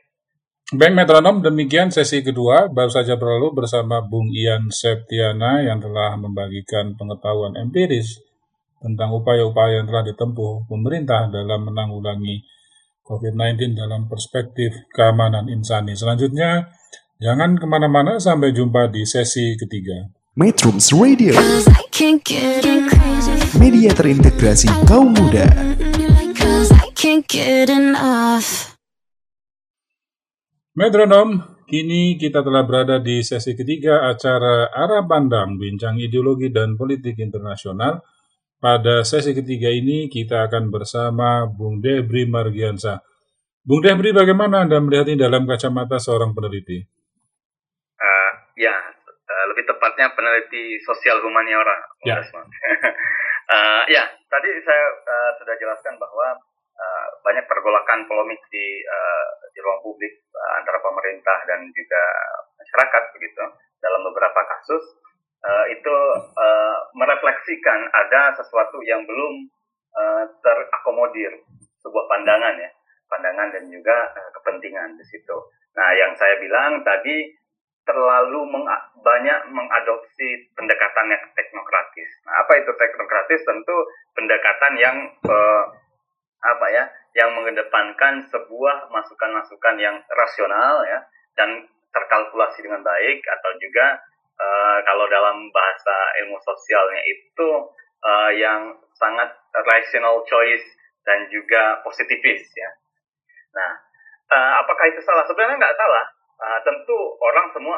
Baik 0.74 0.98
metronom, 0.98 1.46
demikian 1.46 1.94
sesi 1.94 2.26
kedua 2.26 2.74
baru 2.74 2.90
saja 2.90 3.22
berlalu 3.22 3.54
bersama 3.54 4.02
Bung 4.02 4.34
Ian 4.34 4.74
Septiana 4.74 5.62
yang 5.62 5.78
telah 5.78 6.18
membagikan 6.18 6.98
pengetahuan 6.98 7.54
empiris 7.54 8.18
tentang 8.82 9.14
upaya-upaya 9.14 9.78
yang 9.78 9.86
telah 9.86 10.02
ditempuh 10.10 10.66
pemerintah 10.66 11.30
dalam 11.30 11.70
menanggulangi 11.70 12.42
COVID-19 13.06 13.78
dalam 13.78 14.10
perspektif 14.10 14.74
keamanan 14.90 15.54
insani. 15.54 15.94
Selanjutnya, 15.94 16.74
jangan 17.22 17.62
ke 17.62 17.66
mana-mana 17.70 18.18
sampai 18.18 18.50
jumpa 18.50 18.90
di 18.90 19.06
sesi 19.06 19.54
ketiga. 19.62 20.10
Metrums 20.34 20.90
Radio, 20.98 21.38
Cause 21.38 21.70
I 21.70 21.86
can't 21.94 22.26
get 22.26 22.66
crazy. 22.66 23.38
media 23.62 23.94
terintegrasi 23.94 24.66
kaum 24.90 25.14
muda. 25.14 25.46
Metronom, 30.76 31.40
kini 31.72 32.20
kita 32.20 32.44
telah 32.44 32.68
berada 32.68 33.00
di 33.00 33.24
sesi 33.24 33.56
ketiga 33.56 34.12
acara 34.12 34.68
Arah 34.76 35.08
Pandang 35.08 35.56
Bincang 35.56 35.96
Ideologi 35.96 36.52
dan 36.52 36.76
Politik 36.76 37.16
Internasional. 37.24 38.04
Pada 38.60 39.08
sesi 39.08 39.32
ketiga 39.32 39.72
ini 39.72 40.12
kita 40.12 40.44
akan 40.52 40.68
bersama 40.68 41.48
Bung 41.48 41.80
Debri 41.80 42.28
Margiansa. 42.28 43.00
Bung 43.64 43.80
Debri, 43.80 44.12
bagaimana 44.12 44.68
Anda 44.68 44.84
melihat 44.84 45.08
ini 45.08 45.16
dalam 45.16 45.48
kacamata 45.48 45.96
seorang 45.96 46.36
peneliti? 46.36 46.84
ya 48.56 48.76
uh, 48.76 49.46
lebih 49.52 49.68
tepatnya 49.68 50.12
peneliti 50.12 50.80
sosial 50.84 51.24
humaniora. 51.24 51.76
Ya. 52.04 52.20
uh, 52.20 53.84
ya, 53.96 54.04
tadi 54.28 54.50
saya 54.60 54.86
uh, 55.08 55.32
sudah 55.40 55.56
jelaskan 55.56 55.96
bahwa 56.00 56.40
uh, 56.76 57.08
banyak 57.24 57.46
pergolakan 57.48 58.06
polemik 58.06 58.40
di 58.52 58.84
uh, 58.86 59.28
di 59.52 59.60
ruang 59.64 59.82
publik 59.82 60.14
uh, 60.36 60.52
antara 60.60 60.80
pemerintah 60.84 61.38
dan 61.48 61.66
juga 61.72 62.04
masyarakat 62.60 63.04
begitu 63.16 63.44
dalam 63.80 64.02
beberapa 64.12 64.42
kasus 64.46 64.84
uh, 65.44 65.66
itu 65.72 65.96
uh, 66.36 66.78
merefleksikan 66.96 67.80
ada 67.92 68.36
sesuatu 68.36 68.84
yang 68.84 69.04
belum 69.08 69.34
uh, 69.96 70.24
terakomodir 70.44 71.32
sebuah 71.80 72.06
pandangan 72.10 72.56
ya 72.60 72.72
pandangan 73.08 73.54
dan 73.54 73.64
juga 73.70 74.12
uh, 74.12 74.30
kepentingan 74.42 74.98
di 74.98 75.06
situ. 75.08 75.38
Nah, 75.76 75.90
yang 75.94 76.16
saya 76.16 76.40
bilang 76.40 76.82
tadi 76.88 77.36
terlalu 77.86 78.42
meng, 78.50 78.66
banyak 79.06 79.40
mengadopsi 79.54 80.50
pendekatan 80.58 81.14
yang 81.14 81.24
teknokratis. 81.38 82.10
Nah, 82.26 82.42
apa 82.42 82.54
itu 82.58 82.72
teknokratis? 82.74 83.42
Tentu 83.46 83.78
pendekatan 84.18 84.74
yang 84.82 84.98
uh, 85.30 85.64
apa 86.46 86.66
ya, 86.70 86.84
yang 87.18 87.34
mengedepankan 87.34 88.30
sebuah 88.30 88.94
masukan-masukan 88.94 89.76
yang 89.82 89.98
rasional 90.14 90.86
ya 90.86 91.02
dan 91.34 91.66
terkalkulasi 91.96 92.62
dengan 92.62 92.84
baik 92.84 93.24
atau 93.24 93.52
juga 93.58 93.98
uh, 94.36 94.78
kalau 94.84 95.08
dalam 95.08 95.48
bahasa 95.50 95.96
ilmu 96.24 96.38
sosialnya 96.44 97.02
itu 97.08 97.50
uh, 98.04 98.32
yang 98.36 98.76
sangat 99.00 99.32
rational 99.56 100.22
choice 100.28 100.66
dan 101.08 101.28
juga 101.32 101.80
positifis 101.88 102.44
ya. 102.52 102.70
Nah, 103.56 103.72
uh, 104.36 104.54
apakah 104.64 104.86
itu 104.92 105.00
salah? 105.08 105.24
Sebenarnya 105.24 105.56
nggak 105.56 105.78
salah 105.80 106.06
uh, 106.42 106.60
tentu 106.68 106.98
orang 107.24 107.48
semua 107.56 107.78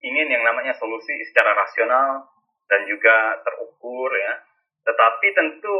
ingin 0.00 0.32
yang 0.32 0.44
namanya 0.44 0.72
solusi 0.80 1.12
secara 1.28 1.52
rasional 1.52 2.24
dan 2.70 2.88
juga 2.88 3.36
terukur 3.44 4.08
ya. 4.16 4.40
Tetapi 4.88 5.26
tentu 5.36 5.76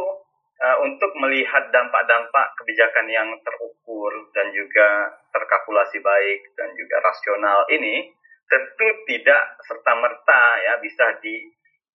uh, 0.61 0.77
untuk 0.85 1.11
melihat 1.17 1.73
dampak-dampak 1.73 2.53
kebijakan 2.61 3.09
yang 3.09 3.29
terukur 3.41 4.13
dan 4.37 4.53
juga 4.53 5.09
terkalkulasi 5.33 5.99
baik 5.99 6.39
dan 6.55 6.69
juga 6.77 7.01
rasional 7.01 7.65
ini 7.73 8.13
tentu 8.45 8.87
tidak 9.07 9.57
serta 9.65 9.91
merta 9.95 10.43
ya 10.61 10.73
bisa 10.83 11.17
di 11.23 11.39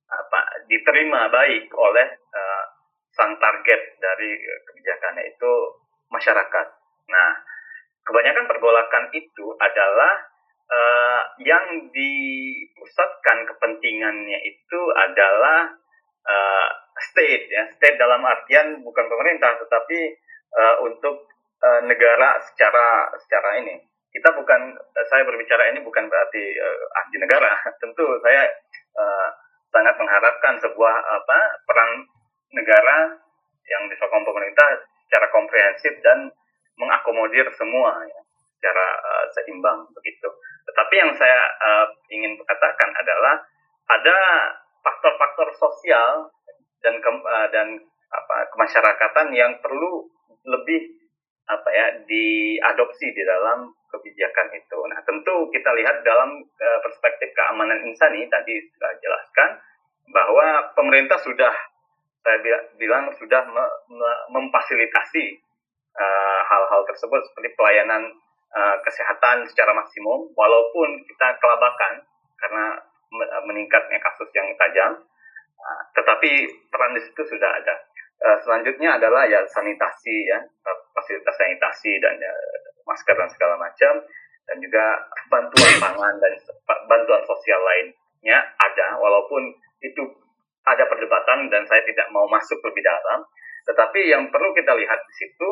apa 0.07 0.67
diterima 0.71 1.29
baik 1.31 1.71
oleh 1.75 2.07
uh, 2.35 2.65
sang 3.17 3.37
target 3.41 3.97
dari 3.97 4.31
kebijakannya 4.41 5.25
itu 5.35 5.53
masyarakat. 6.13 6.67
Nah, 7.11 7.31
kebanyakan 8.07 8.47
pergolakan 8.47 9.05
itu 9.17 9.47
adalah 9.59 10.15
uh, 10.71 11.23
yang 11.43 11.91
dipusatkan 11.91 13.49
kepentingannya 13.51 14.39
itu 14.47 14.81
adalah 14.95 15.75
uh, 16.29 16.69
state 17.17 17.49
ya. 17.49 17.65
State 17.73 17.97
dalam 17.97 18.21
artian 18.21 18.85
bukan 18.85 19.09
pemerintah 19.09 19.57
tetapi 19.57 20.21
uh, 20.53 20.77
untuk 20.85 21.25
uh, 21.65 21.81
negara 21.89 22.37
secara 22.45 23.09
secara 23.25 23.65
ini. 23.65 23.81
Kita 24.13 24.37
bukan 24.37 24.77
saya 25.09 25.25
berbicara 25.25 25.73
ini 25.73 25.81
bukan 25.81 26.05
berarti 26.13 26.45
uh, 26.61 26.85
anti 27.01 27.17
negara. 27.17 27.57
Tentu 27.81 28.05
saya 28.21 28.45
uh, 29.01 29.29
sangat 29.73 29.97
mengharapkan 29.97 30.61
sebuah 30.61 30.95
apa 31.01 31.39
peran 31.65 32.05
negara 32.53 33.17
yang 33.67 33.89
disokong 33.89 34.23
pemerintah 34.29 34.85
secara 35.09 35.27
komprehensif 35.33 35.97
dan 36.05 36.31
mengakomodir 36.77 37.49
semua 37.57 38.05
ya, 38.05 38.21
secara 38.61 38.87
uh, 39.01 39.25
seimbang 39.33 39.89
begitu. 39.97 40.29
Tetapi 40.69 40.95
yang 41.01 41.13
saya 41.17 41.41
uh, 41.57 41.87
ingin 42.13 42.37
katakan 42.45 42.91
adalah 42.95 43.43
ada 43.87 44.19
faktor-faktor 44.83 45.51
sosial 45.57 46.31
dan 46.87 46.95
ke, 47.03 47.11
uh, 47.11 47.49
dan 47.51 47.75
apa 48.07 48.37
kemasyarakatan 48.55 49.35
yang 49.35 49.59
perlu 49.59 50.07
lebih 50.47 50.95
apa 51.47 51.69
ya 51.75 51.87
diadopsi 52.07 53.11
di 53.11 53.23
dalam 53.27 53.75
kebijakan 53.91 54.55
itu. 54.55 54.79
Nah, 54.87 55.03
tentu 55.03 55.51
kita 55.51 55.71
lihat 55.75 56.07
dalam 56.07 56.39
uh, 56.39 56.79
perspektif 56.87 57.35
keamanan 57.35 57.83
insani 57.83 58.31
tadi 58.31 58.63
sudah 58.71 58.91
jelaskan 59.03 59.51
bahwa 60.15 60.71
pemerintah 60.79 61.19
sudah 61.19 61.51
saya 62.23 62.39
bilang 62.79 63.11
sudah 63.19 63.43
me, 63.51 63.65
me, 63.91 64.11
memfasilitasi 64.35 65.47
Eh, 65.97 66.41
hal-hal 66.45 66.85
uh, 66.85 66.89
tersebut 66.93 67.25
seperti 67.25 67.57
pelayanan 67.57 68.05
uh, 68.53 68.77
kesehatan 68.85 69.49
secara 69.49 69.73
maksimum 69.73 70.29
walaupun 70.37 71.01
kita 71.09 71.41
kelabakan 71.41 72.05
karena 72.37 72.85
meningkatnya 73.49 73.97
kasus 74.05 74.29
yang 74.37 74.45
tajam 74.61 74.93
uh, 75.67 75.83
tetapi 75.99 76.31
peran 76.71 76.95
di 76.95 77.03
situ 77.03 77.23
sudah 77.27 77.51
ada. 77.51 77.75
Uh, 78.17 78.39
selanjutnya 78.47 78.97
adalah 78.97 79.27
ya 79.27 79.43
sanitasi 79.51 80.17
ya. 80.31 80.39
Fasilitas 80.95 81.35
sanitasi 81.37 81.99
dan 81.99 82.15
ya, 82.17 82.33
masker 82.87 83.19
dan 83.19 83.29
segala 83.35 83.59
macam. 83.59 84.01
Dan 84.47 84.63
juga 84.63 84.95
bantuan 85.27 85.75
pangan 85.83 86.15
dan 86.23 86.33
bantuan 86.87 87.23
sosial 87.27 87.59
lainnya 87.59 88.39
ada. 88.63 88.95
Walaupun 88.97 89.43
itu 89.83 90.03
ada 90.67 90.85
perdebatan 90.91 91.47
dan 91.47 91.63
saya 91.71 91.83
tidak 91.87 92.11
mau 92.11 92.27
masuk 92.27 92.59
lebih 92.67 92.83
dalam. 92.83 93.23
Tetapi 93.67 94.01
yang 94.11 94.31
perlu 94.31 94.55
kita 94.55 94.75
lihat 94.75 95.01
di 95.03 95.15
situ 95.15 95.49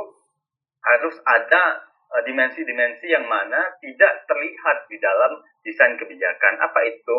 harus 0.85 1.16
ada 1.27 1.83
eh, 2.18 2.22
dimensi-dimensi 2.27 3.07
yang 3.11 3.27
mana 3.27 3.74
tidak 3.83 4.27
terlihat 4.27 4.87
di 4.90 4.98
dalam 4.98 5.42
desain 5.62 5.94
kebijakan. 5.98 6.62
Apa 6.62 6.81
itu? 6.87 7.18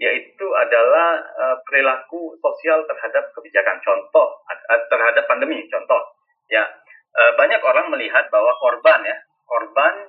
Yaitu 0.00 0.46
adalah 0.56 1.20
uh, 1.20 1.56
perilaku 1.68 2.32
sosial 2.40 2.88
terhadap 2.88 3.28
kebijakan. 3.36 3.76
Contoh 3.84 4.40
terhadap 4.88 5.28
pandemi. 5.28 5.68
Contoh, 5.68 6.00
ya 6.48 6.64
uh, 7.12 7.32
banyak 7.36 7.60
orang 7.60 7.92
melihat 7.92 8.32
bahwa 8.32 8.56
korban 8.56 9.04
ya 9.04 9.16
korban 9.44 10.08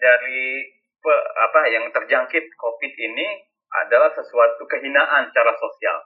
dari 0.00 0.72
apa 1.38 1.70
yang 1.70 1.86
terjangkit 1.94 2.50
COVID 2.58 2.92
ini 2.98 3.46
adalah 3.86 4.10
sesuatu 4.10 4.66
kehinaan 4.66 5.30
secara 5.30 5.54
sosial. 5.54 6.02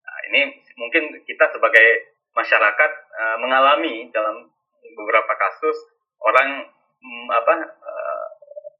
Nah, 0.00 0.18
ini 0.32 0.56
mungkin 0.80 1.20
kita 1.28 1.52
sebagai 1.52 2.16
masyarakat 2.32 2.90
uh, 3.12 3.36
mengalami 3.44 4.08
dalam 4.08 4.48
beberapa 4.96 5.32
kasus 5.36 5.76
orang 6.24 6.64
mm, 7.02 7.28
apa 7.28 7.54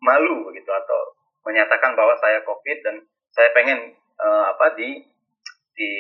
malu 0.03 0.49
begitu 0.51 0.71
atau 0.71 1.01
menyatakan 1.45 1.95
bahwa 1.99 2.15
saya 2.19 2.43
covid 2.47 2.79
dan 2.85 2.97
saya 3.39 3.55
pengen 3.55 3.95
uh, 4.19 4.45
apa 4.51 4.75
di 4.75 4.99
di 5.79 5.93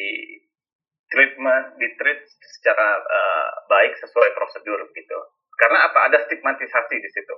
treatment 1.06 1.78
di 1.78 1.86
treat 1.94 2.26
secara 2.58 2.98
uh, 2.98 3.48
baik 3.70 3.94
sesuai 4.02 4.34
prosedur 4.34 4.90
gitu. 4.90 5.18
Karena 5.54 5.86
apa? 5.86 6.10
Ada 6.10 6.26
stigmatisasi 6.26 6.98
di 6.98 7.10
situ. 7.14 7.36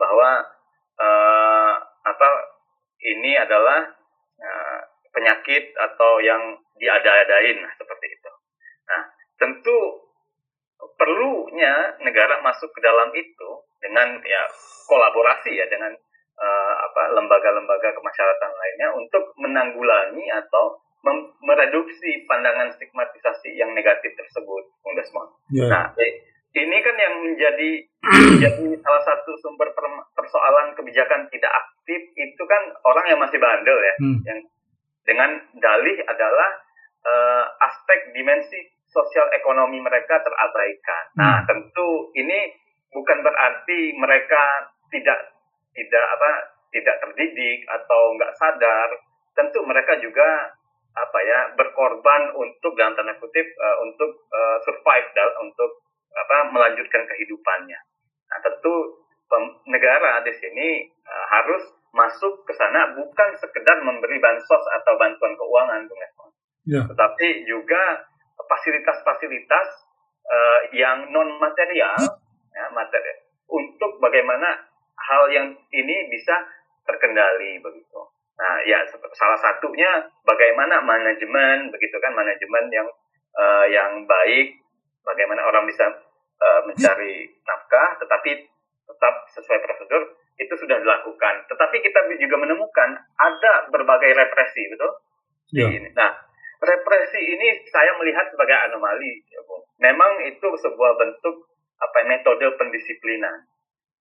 Bahwa 0.00 0.48
uh, 0.96 1.74
apa 2.08 2.28
ini 3.04 3.36
adalah 3.36 3.84
uh, 4.40 4.80
penyakit 5.12 5.76
atau 5.76 6.24
yang 6.24 6.56
diada-adain 6.80 7.60
seperti 7.76 8.06
itu. 8.16 8.32
Nah 8.88 9.12
tentu 9.36 10.08
perlunya 10.96 12.00
negara 12.00 12.40
masuk 12.40 12.72
ke 12.72 12.80
dalam 12.80 13.12
itu 13.12 13.50
dengan 13.84 14.24
ya 14.24 14.42
kolaborasi 14.88 15.52
ya 15.52 15.68
dengan 15.68 15.92
uh, 16.38 16.74
apa 16.90 17.02
lembaga-lembaga 17.14 17.94
kemasyarakatan 17.94 18.52
lainnya 18.52 18.88
untuk 18.94 19.34
menanggulangi 19.38 20.26
atau 20.44 20.82
mereduksi 21.44 22.24
pandangan 22.24 22.72
stigmatisasi 22.72 23.52
yang 23.60 23.76
negatif 23.76 24.16
tersebut, 24.16 24.64
Bung 24.80 24.96
Desmond. 24.96 25.36
Yeah. 25.52 25.68
Nah, 25.68 25.92
ini 26.54 26.76
kan 26.80 26.96
yang 26.96 27.14
menjadi 27.20 27.70
menjadi 28.32 28.66
salah 28.80 29.02
satu 29.04 29.36
sumber 29.44 29.68
persoalan 30.16 30.72
kebijakan 30.72 31.28
tidak 31.28 31.52
aktif 31.52 32.00
itu 32.16 32.42
kan 32.48 32.72
orang 32.88 33.04
yang 33.12 33.20
masih 33.20 33.36
bandel 33.36 33.76
ya, 33.76 33.94
hmm. 34.00 34.18
yang 34.24 34.38
dengan 35.04 35.30
dalih 35.60 36.00
adalah 36.08 36.50
uh, 37.04 37.44
aspek 37.68 38.16
dimensi 38.16 38.72
sosial 38.88 39.28
ekonomi 39.36 39.82
mereka 39.84 40.22
terabaikan. 40.24 41.04
Hmm. 41.12 41.20
Nah, 41.20 41.38
tentu 41.44 42.14
ini 42.16 42.48
bukan 42.94 43.20
berarti 43.20 43.92
mereka 43.98 44.72
tidak 44.88 45.33
tidak 45.74 46.06
apa 46.18 46.30
tidak 46.70 46.96
terdidik 47.02 47.66
atau 47.70 48.00
nggak 48.18 48.34
sadar. 48.38 48.88
Tentu 49.34 49.62
mereka 49.66 49.98
juga 49.98 50.54
apa 50.94 51.18
ya 51.26 51.40
berkorban 51.58 52.34
untuk 52.38 52.78
dalam 52.78 52.94
tanda 52.94 53.18
kutip 53.18 53.46
uh, 53.58 53.76
untuk 53.82 54.30
uh, 54.30 54.58
survive 54.62 55.10
dan 55.14 55.30
untuk 55.42 55.82
apa 56.14 56.54
melanjutkan 56.54 57.02
kehidupannya. 57.10 57.78
Nah, 58.30 58.38
tentu 58.42 59.02
negara 59.66 60.22
di 60.22 60.30
sini 60.38 60.86
uh, 61.02 61.26
harus 61.34 61.66
masuk 61.90 62.46
ke 62.46 62.54
sana 62.54 62.94
bukan 62.94 63.30
sekedar 63.38 63.82
memberi 63.82 64.22
bansos 64.22 64.64
atau 64.82 64.94
bantuan 64.98 65.34
keuangan, 65.34 65.86
Bung 65.86 66.02
ya. 66.66 66.82
tetapi 66.86 67.46
juga 67.46 68.02
fasilitas-fasilitas 68.34 69.68
uh, 70.26 70.60
yang 70.74 71.10
non 71.14 71.38
material 71.38 71.98
ya, 72.50 72.64
material 72.74 73.18
untuk 73.46 74.02
bagaimana 74.02 74.73
hal 75.04 75.22
yang 75.32 75.46
ini 75.72 75.96
bisa 76.08 76.34
terkendali 76.84 77.60
begitu. 77.60 78.00
Nah, 78.34 78.54
ya 78.66 78.82
salah 79.14 79.38
satunya 79.38 80.10
bagaimana 80.26 80.82
manajemen 80.82 81.70
begitu 81.70 81.96
kan 82.02 82.12
manajemen 82.16 82.64
yang 82.72 82.88
eh, 83.34 83.66
yang 83.70 84.02
baik, 84.04 84.58
bagaimana 85.06 85.46
orang 85.46 85.64
bisa 85.68 85.86
eh, 86.40 86.60
mencari 86.66 87.30
nafkah 87.46 88.00
tetapi 88.02 88.30
tetap 88.84 89.14
sesuai 89.38 89.58
prosedur 89.64 90.02
itu 90.34 90.54
sudah 90.58 90.76
dilakukan. 90.82 91.46
Tetapi 91.46 91.76
kita 91.78 92.10
juga 92.18 92.36
menemukan 92.42 92.90
ada 93.16 93.70
berbagai 93.70 94.12
represi, 94.12 94.66
betul? 94.74 94.92
di 95.54 95.62
Ya. 95.62 95.70
ini. 95.70 95.88
Nah, 95.94 96.10
represi 96.58 97.20
ini 97.22 97.62
saya 97.70 97.94
melihat 98.00 98.26
sebagai 98.34 98.56
anomali, 98.66 99.22
ya. 99.30 99.40
Memang 99.78 100.22
itu 100.26 100.48
sebuah 100.58 100.92
bentuk 100.98 101.46
apa 101.78 101.98
metode 102.08 102.46
pendisiplinan. 102.58 103.46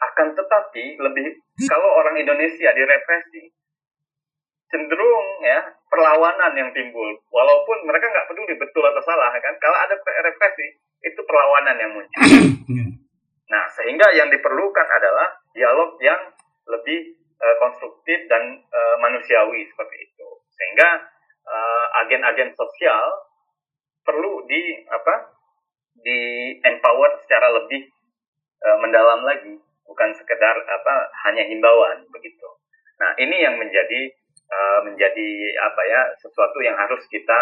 Akan 0.01 0.33
tetapi 0.33 0.99
lebih 0.99 1.27
kalau 1.69 1.89
orang 2.01 2.17
Indonesia 2.17 2.69
direpresi 2.73 3.49
cenderung 4.73 5.27
ya 5.45 5.61
perlawanan 5.85 6.57
yang 6.57 6.69
timbul. 6.73 7.07
Walaupun 7.29 7.85
mereka 7.85 8.09
nggak 8.09 8.27
peduli 8.29 8.57
betul 8.57 8.83
atau 8.89 9.01
salah 9.05 9.29
kan. 9.37 9.53
Kalau 9.61 9.77
ada 9.77 9.95
represi 10.01 10.67
itu 11.03 11.21
perlawanan 11.21 11.75
yang 11.77 11.91
muncul. 11.93 12.21
Hmm. 12.65 12.89
Nah, 13.51 13.63
sehingga 13.69 14.07
yang 14.17 14.33
diperlukan 14.33 14.87
adalah 14.87 15.29
dialog 15.53 15.99
yang 16.01 16.17
lebih 16.65 17.13
eh, 17.19 17.55
konstruktif 17.61 18.25
dan 18.25 18.65
eh, 18.65 18.95
manusiawi 18.97 19.61
seperti 19.69 20.09
itu. 20.09 20.27
Sehingga 20.57 20.89
eh, 21.45 21.85
agen-agen 22.01 22.49
sosial 22.57 23.29
perlu 24.03 24.43
di 24.49 24.83
apa? 24.89 25.33
di 25.93 26.19
empower 26.65 27.21
secara 27.21 27.53
lebih 27.53 27.85
eh, 28.65 28.77
mendalam 28.81 29.21
lagi, 29.21 29.53
bukan 29.87 30.09
sekedar 30.15 30.55
apa 30.57 30.93
hanya 31.27 31.43
himbauan 31.47 32.05
begitu. 32.09 32.47
Nah, 32.99 33.11
ini 33.19 33.43
yang 33.43 33.55
menjadi 33.59 34.01
eh, 34.47 34.79
menjadi 34.85 35.27
apa 35.59 35.81
ya 35.87 36.01
sesuatu 36.19 36.59
yang 36.63 36.77
harus 36.77 37.03
kita 37.09 37.39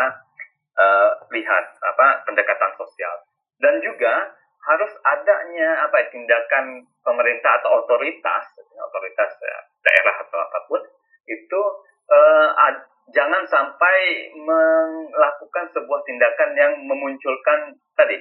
eh, 0.77 1.12
lihat 1.38 1.65
apa 1.82 2.25
pendekatan 2.25 2.71
sosial 2.77 3.15
dan 3.62 3.77
juga 3.84 4.34
harus 4.62 4.93
adanya 5.01 5.89
apa 5.89 6.06
tindakan 6.13 6.86
pemerintah 7.01 7.58
atau 7.62 7.82
otoritas 7.82 8.45
otoritas 8.77 9.32
ya, 9.41 9.58
daerah 9.82 10.15
atau 10.21 10.38
apa 10.38 10.60
pun 10.69 10.82
itu 11.25 11.62
eh, 12.10 12.49
ad- 12.69 12.86
jangan 13.12 13.43
sampai 13.49 14.30
melakukan 14.38 15.65
sebuah 15.73 16.01
tindakan 16.06 16.51
yang 16.56 16.73
memunculkan 16.86 17.75
tadi 17.97 18.17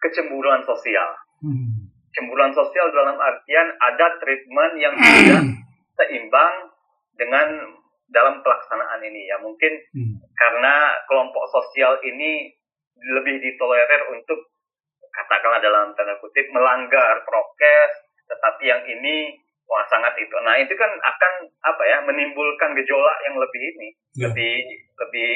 kecemburuan 0.00 0.62
sosial 0.66 1.14
Hmm. 1.42 1.71
Cemburuan 2.12 2.52
sosial 2.52 2.92
dalam 2.92 3.16
artian 3.16 3.68
ada 3.78 4.06
treatment 4.18 4.74
yang 4.76 4.94
tidak 4.94 5.42
seimbang 5.96 6.54
dengan 7.16 7.48
dalam 8.08 8.40
pelaksanaan 8.40 9.00
ini. 9.02 9.26
Ya 9.26 9.40
mungkin 9.40 9.72
Hmm. 9.92 10.16
karena 10.32 10.74
kelompok 11.06 11.44
sosial 11.48 11.96
ini 12.02 12.52
lebih 13.16 13.40
ditolerir 13.40 14.08
untuk 14.10 14.38
katakanlah 15.10 15.60
dalam 15.60 15.92
tanda 15.92 16.16
kutip 16.18 16.48
melanggar 16.50 17.20
prokes 17.24 17.92
tetapi 18.24 18.64
yang 18.64 18.82
ini 18.84 19.36
wah 19.64 19.84
sangat 19.86 20.16
itu. 20.16 20.32
Nah 20.40 20.56
itu 20.56 20.72
kan 20.72 20.88
akan 20.88 21.32
apa 21.60 21.82
ya 21.84 21.98
menimbulkan 22.04 22.72
gejolak 22.74 23.18
yang 23.24 23.36
lebih 23.36 23.60
ini 23.62 23.88
Ya. 24.12 24.28
lebih 24.28 24.54
lebih 25.00 25.30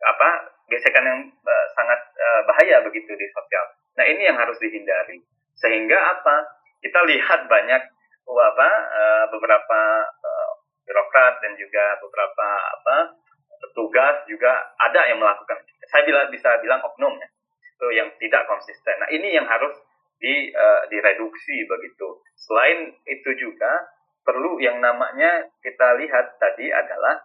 apa 0.00 0.28
gesekan 0.68 1.04
yang 1.04 1.20
eh, 1.28 1.66
sangat 1.76 2.00
eh, 2.16 2.40
bahaya 2.48 2.80
begitu 2.80 3.12
di 3.12 3.26
sosial. 3.28 3.64
Nah 3.94 4.04
ini 4.04 4.24
yang 4.24 4.36
harus 4.36 4.56
dihindari 4.56 5.20
sehingga 5.64 5.96
apa? 5.96 6.44
Kita 6.84 7.00
lihat 7.08 7.48
banyak 7.48 7.82
wah, 8.28 8.48
apa 8.52 8.68
eh, 8.92 9.24
beberapa 9.32 9.80
eh, 10.04 10.50
birokrat 10.84 11.40
dan 11.40 11.56
juga 11.56 11.96
beberapa 12.04 12.48
apa 12.76 13.16
petugas 13.64 14.28
juga 14.28 14.76
ada 14.76 15.08
yang 15.08 15.16
melakukan. 15.16 15.56
Saya 15.88 16.04
bila 16.04 16.28
bisa 16.28 16.60
bilang 16.60 16.84
oknum 16.84 17.16
ya. 17.16 17.28
Itu 17.64 17.86
yang 17.96 18.12
tidak 18.20 18.44
konsisten. 18.44 19.00
Nah 19.00 19.08
ini 19.08 19.32
yang 19.32 19.48
harus 19.48 19.72
di 20.20 20.52
eh, 20.52 20.82
direduksi 20.92 21.64
begitu. 21.64 22.20
Selain 22.36 22.92
itu 23.08 23.30
juga 23.40 23.88
perlu 24.20 24.60
yang 24.60 24.84
namanya 24.84 25.48
kita 25.64 25.96
lihat 25.96 26.36
tadi 26.36 26.68
adalah 26.68 27.24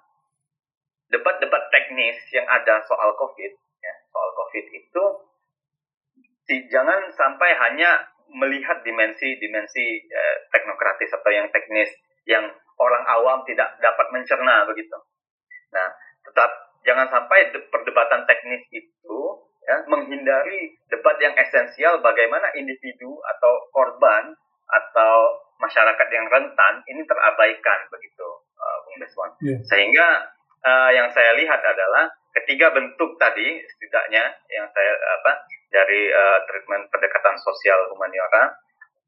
debat-debat 1.12 1.63
teknis 1.75 2.15
yang 2.32 2.47
ada 2.47 2.80
soal 2.88 3.12
covid 3.19 3.52
ya, 3.84 3.93
soal 4.12 4.30
covid 4.36 4.65
itu 4.78 5.04
jangan 6.69 7.08
sampai 7.13 7.54
hanya 7.56 8.10
melihat 8.34 8.82
dimensi-dimensi 8.86 9.86
eh, 10.06 10.36
teknokratis 10.54 11.10
atau 11.13 11.32
yang 11.34 11.50
teknis 11.50 11.89
yang 12.30 12.46
orang 12.80 13.04
awam 13.10 13.42
tidak 13.44 13.76
dapat 13.82 14.08
mencerna 14.13 14.63
begitu. 14.70 14.96
Nah, 15.74 15.89
tetap 16.24 16.50
jangan 16.86 17.10
sampai 17.10 17.52
de- 17.52 17.68
perdebatan 17.68 18.24
teknis 18.30 18.63
itu 18.72 19.20
ya, 19.65 19.84
menghindari 19.89 20.78
debat 20.88 21.18
yang 21.20 21.36
esensial 21.36 22.00
bagaimana 22.00 22.50
individu 22.56 23.20
atau 23.38 23.54
korban 23.74 24.34
atau 24.70 25.15
masyarakat 25.60 26.08
yang 26.13 26.28
rentan 26.30 26.74
ini 26.88 27.04
terabaikan 27.04 27.80
begitu, 27.92 28.28
uh, 28.56 28.78
Bung 28.86 28.98
Deswan. 29.02 29.32
Ya. 29.44 29.58
Sehingga 29.65 30.08
uh, 30.63 30.89
yang 30.94 31.10
saya 31.12 31.36
lihat 31.36 31.60
adalah 31.60 32.08
ketiga 32.39 32.72
bentuk 32.72 33.18
tadi 33.20 33.60
setidaknya 33.65 34.24
yang 34.54 34.70
saya 34.72 34.94
apa 35.20 35.32
dari 35.70 36.10
uh, 36.10 36.40
treatment 36.50 36.90
pendekatan 36.90 37.38
sosial 37.42 37.90
humaniora 37.94 38.54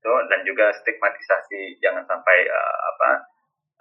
itu 0.02 0.14
dan 0.34 0.42
juga 0.42 0.74
stigmatisasi 0.82 1.78
jangan 1.78 2.02
sampai 2.10 2.38
uh, 2.50 2.78
apa 2.96 3.10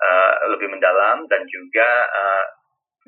uh, 0.01 0.33
lebih 0.53 0.69
mendalam 0.69 1.25
dan 1.29 1.43
juga 1.49 1.89
uh, 2.09 2.45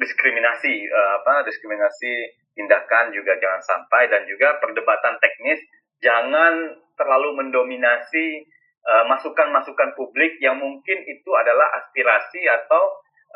diskriminasi 0.00 0.88
uh, 0.88 1.12
apa 1.20 1.44
diskriminasi 1.44 2.32
tindakan 2.56 3.12
juga 3.12 3.36
jangan 3.36 3.60
sampai 3.60 4.08
dan 4.08 4.24
juga 4.24 4.56
perdebatan 4.60 5.20
teknis 5.20 5.60
jangan 6.00 6.76
terlalu 6.96 7.44
mendominasi 7.44 8.48
uh, 8.88 9.04
masukan-masukan 9.08 9.92
publik 9.96 10.36
yang 10.40 10.56
mungkin 10.60 10.98
itu 11.04 11.30
adalah 11.36 11.68
aspirasi 11.84 12.44
atau 12.48 12.82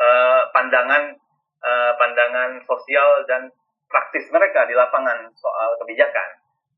uh, 0.00 0.40
pandangan 0.52 1.16
uh, 1.60 1.92
pandangan 1.96 2.60
sosial 2.64 3.24
dan 3.28 3.52
praktis 3.86 4.26
mereka 4.34 4.66
di 4.66 4.74
lapangan 4.74 5.30
soal 5.34 5.78
kebijakan. 5.82 6.30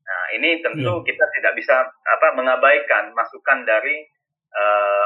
Nah, 0.09 0.23
ini 0.33 0.57
tentu 0.65 1.05
kita 1.05 1.25
tidak 1.37 1.53
bisa 1.53 1.85
apa 1.85 2.27
mengabaikan 2.33 3.13
masukan 3.13 3.61
dari 3.61 4.01
uh, 4.53 5.05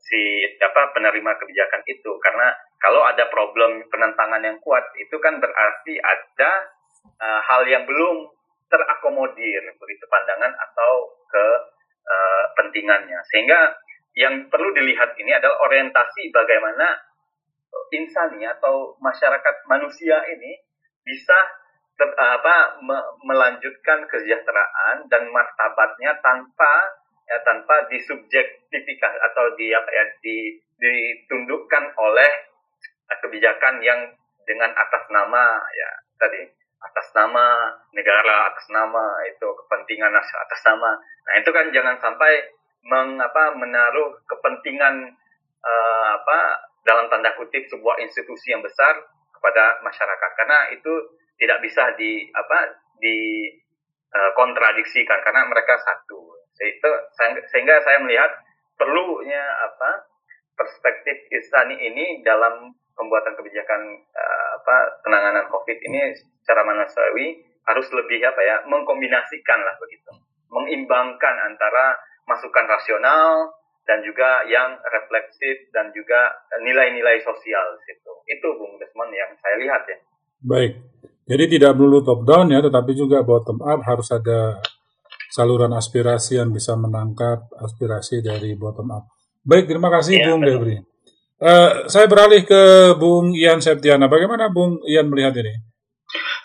si 0.00 0.44
apa 0.60 0.96
penerima 0.96 1.36
kebijakan 1.36 1.84
itu. 1.84 2.16
Karena 2.24 2.56
kalau 2.80 3.04
ada 3.04 3.28
problem 3.28 3.84
penentangan 3.92 4.40
yang 4.40 4.56
kuat 4.64 4.88
itu 4.96 5.16
kan 5.20 5.36
berarti 5.36 6.00
ada 6.00 6.52
uh, 7.20 7.40
hal 7.44 7.68
yang 7.68 7.84
belum 7.84 8.32
terakomodir 8.68 9.64
begitu 9.76 10.04
pandangan 10.08 10.52
atau 10.56 10.92
ke 11.28 11.46
uh, 12.08 12.44
pentingannya. 12.56 13.20
Sehingga 13.28 13.76
yang 14.16 14.48
perlu 14.48 14.72
dilihat 14.72 15.12
ini 15.20 15.36
adalah 15.36 15.60
orientasi 15.68 16.32
bagaimana 16.32 17.04
insani 17.92 18.48
atau 18.48 18.96
masyarakat 19.00 19.54
manusia 19.68 20.24
ini 20.32 20.67
bisa 21.08 21.38
ter- 21.96 22.18
apa 22.20 22.84
me- 22.84 23.08
melanjutkan 23.24 24.04
kesejahteraan 24.04 25.08
dan 25.08 25.32
martabatnya 25.32 26.20
tanpa 26.20 26.72
ya 27.28 27.40
tanpa 27.44 27.88
disubjektifikasi 27.88 29.18
atau 29.32 29.56
di 29.56 29.72
apa 29.72 29.88
ya 29.88 30.04
di 30.20 30.36
ditundukkan 30.78 31.84
oleh 31.96 32.30
kebijakan 33.24 33.80
yang 33.80 34.00
dengan 34.44 34.72
atas 34.72 35.04
nama 35.08 35.60
ya 35.72 35.90
tadi 36.20 36.40
atas 36.78 37.10
nama 37.12 37.74
negara 37.90 38.52
atas 38.52 38.70
nama 38.70 39.18
itu 39.26 39.48
kepentingan 39.64 40.14
atas 40.14 40.60
nama. 40.62 40.94
Nah 40.96 41.34
itu 41.42 41.50
kan 41.50 41.68
jangan 41.74 41.98
sampai 41.98 42.54
mengapa 42.86 43.58
menaruh 43.58 44.22
kepentingan 44.24 45.18
eh, 45.60 46.08
apa 46.14 46.38
dalam 46.86 47.10
tanda 47.10 47.34
kutip 47.36 47.66
sebuah 47.68 48.00
institusi 48.00 48.54
yang 48.54 48.62
besar 48.62 48.94
kepada 49.38 49.78
masyarakat. 49.86 50.30
Karena 50.34 50.58
itu 50.74 50.92
tidak 51.38 51.62
bisa 51.62 51.94
di 51.94 52.26
apa 52.34 52.58
di 52.98 53.46
eh, 54.08 54.30
kontradiksikan. 54.34 55.22
Karena 55.22 55.46
mereka 55.46 55.78
satu. 55.78 56.34
Sehingga- 56.58 57.46
sehingga 57.54 57.78
saya 57.86 58.02
melihat 58.02 58.34
perlunya 58.74 59.42
apa 59.62 60.10
perspektif 60.58 61.30
insani 61.30 61.78
ini 61.78 62.26
dalam 62.26 62.74
pembuatan 62.98 63.38
kebijakan 63.38 63.80
eh, 63.94 64.48
apa 64.58 64.76
penanganan 65.06 65.46
COVID 65.46 65.78
ini 65.86 66.10
secara 66.42 66.66
manusiawi 66.66 67.46
harus 67.68 67.86
lebih 67.94 68.24
apa 68.26 68.40
ya 68.42 68.56
mengkombinasikan 68.66 69.60
lah 69.60 69.76
begitu, 69.78 70.10
mengimbangkan 70.48 71.34
antara 71.46 71.94
masukan 72.24 72.64
rasional 72.64 73.52
dan 73.88 74.04
juga 74.04 74.44
yang 74.44 74.76
refleksif 74.84 75.72
dan 75.72 75.88
juga 75.96 76.28
nilai-nilai 76.60 77.24
sosial 77.24 77.80
situ. 77.88 78.12
Itu 78.28 78.52
Bung 78.60 78.76
Desmond 78.76 79.16
yang 79.16 79.32
saya 79.40 79.56
lihat 79.56 79.82
ya. 79.88 79.98
Baik. 80.44 80.72
Jadi 81.24 81.44
tidak 81.56 81.72
melulu 81.80 82.04
top 82.04 82.28
down 82.28 82.52
ya, 82.52 82.60
tetapi 82.60 82.92
juga 82.92 83.24
bottom 83.24 83.64
up 83.64 83.80
harus 83.88 84.12
ada 84.12 84.60
saluran 85.32 85.72
aspirasi 85.72 86.36
yang 86.36 86.52
bisa 86.52 86.76
menangkap 86.76 87.48
aspirasi 87.56 88.20
dari 88.20 88.52
bottom 88.60 88.92
up. 88.92 89.08
Baik, 89.40 89.72
terima 89.72 89.88
kasih 89.88 90.20
Iya, 90.20 90.24
Bung 90.28 90.40
betul. 90.44 90.52
Debri. 90.60 90.76
Eh, 91.38 91.70
saya 91.88 92.06
beralih 92.10 92.42
ke 92.44 92.92
Bung 93.00 93.32
Ian 93.32 93.64
Septiana. 93.64 94.10
Bagaimana 94.10 94.52
Bung 94.52 94.84
Ian 94.84 95.08
melihat 95.08 95.32
ini? 95.40 95.54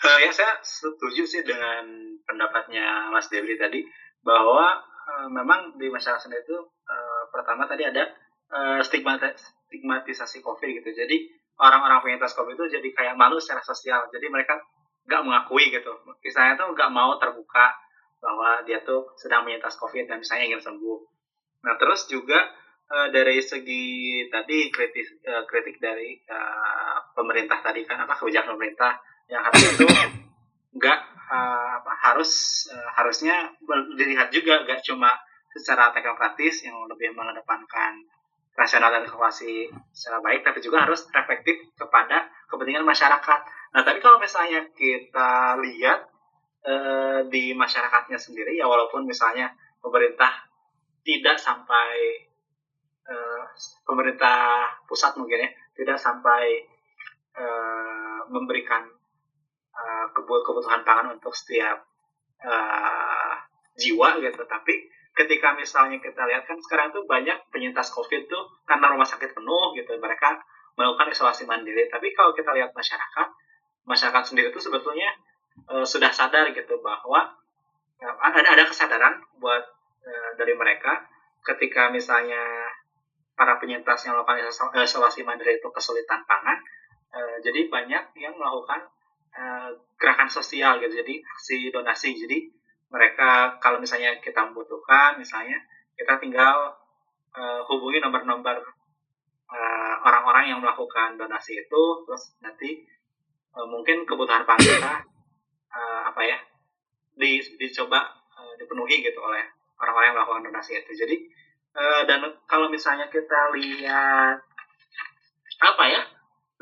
Eh, 0.04 0.18
ya 0.24 0.30
saya 0.32 0.60
setuju 0.64 1.24
sih 1.28 1.44
dengan 1.44 1.84
pendapatnya 2.24 3.12
Mas 3.12 3.28
Dewi 3.28 3.56
tadi 3.60 3.84
bahwa 4.24 4.80
eh, 4.84 5.28
memang 5.28 5.76
di 5.76 5.92
masyarakat 5.92 6.24
sendiri 6.24 6.44
itu 6.44 6.58
pertama 7.34 7.66
tadi 7.66 7.82
ada 7.82 8.14
stigmata- 8.86 9.34
stigmatisasi 9.66 10.38
COVID 10.38 10.70
gitu. 10.78 10.90
Jadi 10.94 11.26
orang-orang 11.58 12.06
penyintas 12.06 12.38
COVID 12.38 12.54
itu 12.54 12.78
jadi 12.78 12.88
kayak 12.94 13.14
malu 13.18 13.42
secara 13.42 13.66
sosial. 13.66 14.06
Jadi 14.14 14.30
mereka 14.30 14.62
nggak 15.04 15.22
mengakui 15.26 15.68
gitu. 15.74 15.90
Misalnya 16.22 16.54
tuh 16.62 16.72
nggak 16.72 16.90
mau 16.94 17.18
terbuka 17.18 17.74
bahwa 18.24 18.64
dia 18.64 18.80
tuh 18.80 19.12
sedang 19.20 19.44
menyintas 19.44 19.76
COVID 19.76 20.08
dan 20.08 20.22
misalnya 20.24 20.48
ingin 20.48 20.62
sembuh. 20.64 20.98
Nah 21.68 21.74
terus 21.76 22.08
juga 22.08 22.40
eh, 22.88 23.08
dari 23.12 23.36
segi 23.44 23.84
tadi 24.32 24.72
kritis 24.72 25.20
eh, 25.20 25.44
kritik 25.44 25.76
dari 25.76 26.16
eh, 26.24 26.96
pemerintah 27.12 27.60
tadi 27.60 27.84
kan 27.84 28.00
apa 28.00 28.16
kebijakan 28.16 28.56
pemerintah 28.56 28.96
yang 29.28 29.44
harusnya 29.44 29.70
itu 29.76 29.86
nggak 30.74 30.98
apa, 31.24 31.92
harus 32.00 32.64
eh, 32.72 32.90
harusnya 32.96 33.52
dilihat 34.00 34.32
juga 34.32 34.64
nggak 34.64 34.80
cuma 34.88 35.12
secara 35.54 35.94
teknokratis 35.94 36.66
yang 36.66 36.82
lebih 36.90 37.14
mengedepankan 37.14 38.02
rasional 38.54 38.90
dan 38.90 39.02
kalkulasi 39.06 39.70
secara 39.90 40.22
baik 40.22 40.46
tapi 40.46 40.62
juga 40.62 40.86
harus 40.86 41.06
efektif 41.10 41.58
kepada 41.74 42.30
kepentingan 42.46 42.86
masyarakat. 42.86 43.40
Nah 43.74 43.82
tapi 43.82 43.98
kalau 43.98 44.22
misalnya 44.22 44.66
kita 44.74 45.58
lihat 45.58 46.06
eh, 46.62 47.20
di 47.30 47.54
masyarakatnya 47.54 48.18
sendiri 48.18 48.54
ya 48.58 48.66
walaupun 48.70 49.06
misalnya 49.06 49.50
pemerintah 49.82 50.30
tidak 51.02 51.38
sampai 51.38 51.90
eh, 53.10 53.42
pemerintah 53.82 54.70
pusat 54.86 55.18
mungkin 55.18 55.46
ya 55.46 55.50
tidak 55.74 55.98
sampai 55.98 56.62
eh, 57.34 58.20
memberikan 58.30 58.86
eh, 59.74 60.06
kebu- 60.14 60.46
kebutuhan 60.46 60.86
pangan 60.86 61.18
untuk 61.18 61.34
setiap 61.34 61.82
eh, 62.38 63.34
jiwa 63.74 64.22
gitu 64.22 64.46
tapi 64.46 64.93
ketika 65.14 65.54
misalnya 65.54 66.02
kita 66.02 66.26
lihat 66.26 66.42
kan 66.44 66.58
sekarang 66.58 66.90
tuh 66.90 67.06
banyak 67.06 67.38
penyintas 67.54 67.94
covid 67.94 68.26
tuh 68.26 68.50
karena 68.66 68.90
rumah 68.90 69.06
sakit 69.06 69.30
penuh 69.30 69.70
gitu 69.78 69.94
mereka 70.02 70.42
melakukan 70.74 71.14
isolasi 71.14 71.46
mandiri. 71.46 71.86
Tapi 71.86 72.10
kalau 72.18 72.34
kita 72.34 72.50
lihat 72.50 72.74
masyarakat 72.74 73.28
masyarakat 73.86 74.22
sendiri 74.26 74.50
tuh 74.50 74.58
sebetulnya 74.58 75.14
eh, 75.70 75.86
sudah 75.86 76.10
sadar 76.10 76.50
gitu 76.50 76.82
bahwa 76.82 77.30
eh, 78.02 78.10
ada 78.10 78.42
ada 78.42 78.64
kesadaran 78.66 79.22
buat 79.38 79.62
eh, 80.02 80.30
dari 80.34 80.58
mereka 80.58 81.06
ketika 81.46 81.94
misalnya 81.94 82.66
para 83.38 83.58
penyintas 83.62 84.02
yang 84.06 84.18
melakukan 84.18 84.50
iso- 84.50 84.74
isolasi 84.74 85.22
mandiri 85.22 85.62
itu 85.62 85.68
kesulitan 85.70 86.26
pangan 86.26 86.58
eh, 87.14 87.36
jadi 87.38 87.70
banyak 87.70 88.18
yang 88.18 88.34
melakukan 88.34 88.82
eh, 89.30 89.70
gerakan 89.94 90.26
sosial 90.26 90.82
gitu. 90.82 90.90
Jadi 90.90 91.22
aksi 91.22 91.70
donasi. 91.70 92.18
Jadi 92.18 92.50
mereka 92.92 93.58
kalau 93.58 93.80
misalnya 93.80 94.18
kita 94.20 94.50
membutuhkan 94.50 95.16
misalnya 95.18 95.58
kita 95.94 96.18
tinggal 96.18 96.74
eh, 97.34 97.60
hubungi 97.66 98.02
nomor-nomor 98.02 98.62
eh, 99.50 99.94
orang-orang 100.04 100.50
yang 100.50 100.58
melakukan 100.60 101.18
donasi 101.18 101.64
itu 101.64 101.82
terus 102.06 102.34
nanti 102.42 102.84
eh, 103.54 103.66
mungkin 103.66 104.04
kebutuhan 104.06 104.46
pangan 104.46 105.04
eh, 105.70 106.00
apa 106.08 106.20
ya 106.22 106.38
di, 107.14 107.38
dicoba 107.58 108.00
eh, 108.38 108.52
dipenuhi 108.58 109.02
gitu 109.02 109.18
oleh 109.22 109.42
orang-orang 109.78 110.06
yang 110.12 110.16
melakukan 110.18 110.44
donasi 110.50 110.80
itu. 110.82 110.92
Jadi 110.94 111.16
eh, 111.74 112.02
dan 112.06 112.20
kalau 112.46 112.70
misalnya 112.70 113.10
kita 113.10 113.54
lihat 113.54 114.38
apa 115.62 115.84
ya 115.86 116.02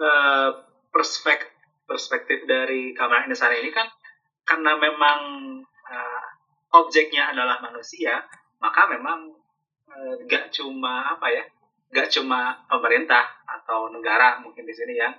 eh, 0.01 0.51
perspektif 0.93 1.53
perspektif 1.93 2.49
dari 2.49 2.97
Kamar 2.97 3.29
ini 3.29 3.71
kan 3.75 3.85
karena 4.49 4.81
memang 4.81 5.19
objeknya 6.73 7.33
adalah 7.33 7.61
manusia 7.61 8.25
maka 8.63 8.87
memang 8.89 9.35
eh, 9.91 10.15
nggak 10.25 10.55
cuma 10.55 11.13
apa 11.17 11.27
ya 11.29 11.45
nggak 11.93 12.09
cuma 12.09 12.65
pemerintah 12.71 13.45
atau 13.45 13.93
negara 13.93 14.41
mungkin 14.41 14.65
di 14.65 14.73
sini 14.73 14.97
yang 14.97 15.13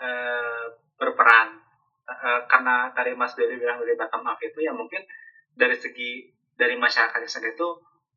eh, 0.00 0.64
berperan. 0.96 1.60
Eh, 2.08 2.40
karena 2.48 2.88
tadi 2.96 3.12
Mas 3.12 3.36
Dewi 3.36 3.60
bilang 3.60 3.84
dari 3.84 3.92
bottom 3.92 4.24
up 4.24 4.40
itu 4.40 4.64
ya 4.64 4.72
mungkin 4.72 5.04
dari 5.52 5.76
segi 5.76 6.32
dari 6.56 6.80
masyarakat 6.80 7.20
sendiri 7.28 7.52
itu 7.52 7.68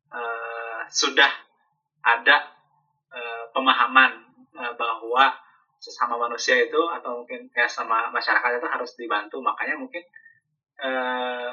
eh, 0.08 0.80
sudah 0.88 1.32
ada 2.00 2.36
eh, 3.12 3.44
pemahaman 3.52 4.12
eh, 4.56 4.72
bahwa 4.72 5.36
sesama 5.76 6.16
manusia 6.16 6.56
itu 6.56 6.80
atau 6.88 7.20
mungkin 7.20 7.50
ya 7.52 7.68
sama 7.68 8.08
masyarakat 8.08 8.56
itu 8.56 8.68
harus 8.72 8.90
dibantu. 8.96 9.44
Makanya 9.44 9.76
mungkin 9.76 10.00
eh, 10.80 11.52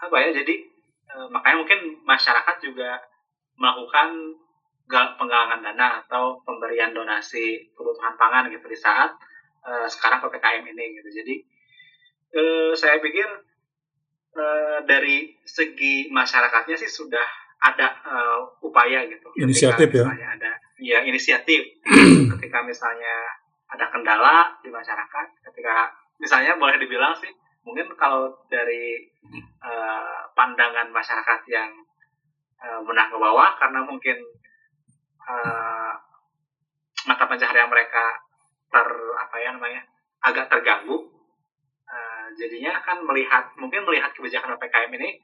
apa 0.00 0.16
ya 0.16 0.28
jadi 0.32 0.54
eh, 1.12 1.26
makanya 1.28 1.56
mungkin 1.60 1.80
masyarakat 2.04 2.56
juga 2.64 3.00
melakukan 3.60 4.36
gal- 4.88 5.14
penggalangan 5.20 5.60
dana 5.62 6.02
atau 6.04 6.40
pemberian 6.42 6.90
donasi 6.96 7.70
kebutuhan 7.76 8.16
pangan 8.16 8.48
gitu 8.50 8.66
di 8.66 8.78
saat 8.78 9.14
eh, 9.68 9.86
sekarang 9.86 10.24
ppkm 10.24 10.64
ini 10.72 10.84
gitu. 10.98 11.08
Jadi 11.22 11.34
eh, 12.34 12.72
saya 12.74 12.98
pikir 12.98 13.28
eh, 14.34 14.78
dari 14.88 15.36
segi 15.46 16.08
masyarakatnya 16.10 16.74
sih 16.80 16.90
sudah 16.90 17.24
ada 17.60 17.88
eh, 18.02 18.38
upaya 18.64 19.04
gitu. 19.06 19.28
Ketika 19.36 19.44
Inisiatif 19.46 19.88
ya. 19.92 20.04
ada 20.08 20.52
ya 20.80 20.98
inisiatif. 21.04 21.62
Ketika 22.34 22.64
misalnya 22.64 23.40
ada 23.70 23.86
kendala 23.94 24.50
di 24.66 24.70
masyarakat 24.72 25.26
ketika 25.46 25.94
misalnya 26.18 26.58
boleh 26.58 26.74
dibilang 26.74 27.14
sih 27.14 27.30
mungkin 27.66 27.86
kalau 27.96 28.32
dari 28.48 29.10
eh, 29.64 30.20
pandangan 30.32 30.88
masyarakat 30.90 31.40
yang 31.48 31.70
eh, 32.60 32.80
menengah 32.84 33.12
ke 33.12 33.18
bawah 33.20 33.50
karena 33.60 33.80
mungkin 33.84 34.16
eh, 35.28 35.92
mata 37.08 37.24
pencaharian 37.24 37.70
mereka 37.72 38.20
ter 38.70 38.88
apa 39.18 39.36
ya 39.40 39.50
namanya 39.56 39.82
agak 40.20 40.52
terganggu 40.52 41.10
Eh, 41.90 42.26
jadinya 42.38 42.78
kan 42.86 43.02
melihat 43.02 43.50
mungkin 43.58 43.82
melihat 43.82 44.14
kebijakan 44.14 44.54
ppkm 44.54 44.94
ini 44.94 45.18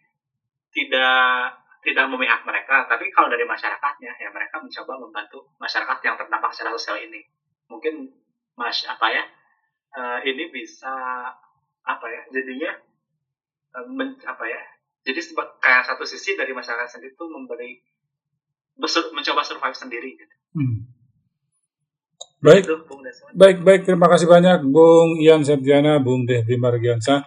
tidak 0.75 1.55
tidak 1.87 2.11
memihak 2.11 2.43
mereka. 2.43 2.91
Tapi 2.91 3.07
kalau 3.15 3.31
dari 3.31 3.47
masyarakatnya 3.47 4.19
ya 4.19 4.29
mereka 4.35 4.59
mencoba 4.59 4.99
membantu 4.99 5.47
masyarakat 5.63 5.99
yang 6.03 6.19
terdampak 6.19 6.51
secara 6.51 6.75
sosial 6.75 6.99
ini. 6.99 7.23
Mungkin 7.71 8.11
mas 8.59 8.83
apa 8.91 9.07
ya 9.15 9.23
eh, 9.95 10.19
ini 10.27 10.51
bisa 10.51 10.91
apa 11.87 12.07
ya 12.11 12.23
jadinya 12.35 12.73
eh, 13.79 13.87
men- 13.89 14.19
apa 14.27 14.45
ya 14.45 14.63
jadi 15.07 15.23
kayak 15.63 15.87
satu 15.87 16.03
sisi 16.03 16.35
dari 16.35 16.51
masyarakat 16.51 16.91
sendiri 16.91 17.15
itu 17.15 17.25
memberi 17.31 17.79
besur- 18.75 19.15
mencoba 19.15 19.47
survive 19.47 19.79
sendiri 19.79 20.11
gitu. 20.19 20.35
Hmm. 20.59 20.79
Baik, 22.43 22.69
Itu, 22.69 22.77
Bung 22.85 23.01
Desmond. 23.01 23.33
baik, 23.33 23.59
baik. 23.65 23.83
Terima 23.89 24.07
kasih 24.13 24.29
banyak 24.29 24.67
Bung 24.69 25.17
Ian 25.23 25.41
Septiana, 25.41 26.03
Bung 26.03 26.29
Dehdi 26.29 26.61
Margiansa. 26.61 27.25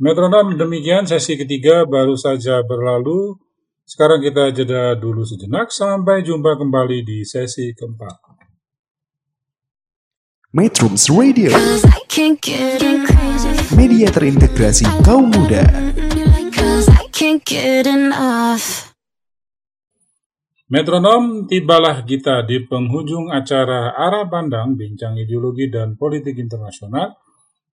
Metronom 0.00 0.56
demikian 0.56 1.04
sesi 1.06 1.36
ketiga 1.36 1.84
baru 1.86 2.16
saja 2.16 2.64
berlalu. 2.64 3.36
Sekarang 3.86 4.18
kita 4.24 4.50
jeda 4.50 4.96
dulu 4.98 5.22
sejenak. 5.22 5.70
Sampai 5.70 6.24
jumpa 6.26 6.56
kembali 6.56 7.04
di 7.04 7.18
sesi 7.22 7.70
keempat. 7.76 8.16
Metrums 10.50 11.06
Radio, 11.14 11.54
Media 13.80 14.12
terintegrasi 14.12 14.84
kaum 15.00 15.32
muda. 15.32 15.64
Metronom, 20.68 21.48
tibalah 21.48 22.04
kita 22.04 22.44
di 22.44 22.60
penghujung 22.68 23.32
acara 23.32 23.96
Arah 23.96 24.28
Pandang, 24.28 24.76
Bincang 24.76 25.16
Ideologi 25.16 25.72
dan 25.72 25.96
Politik 25.96 26.36
Internasional. 26.36 27.16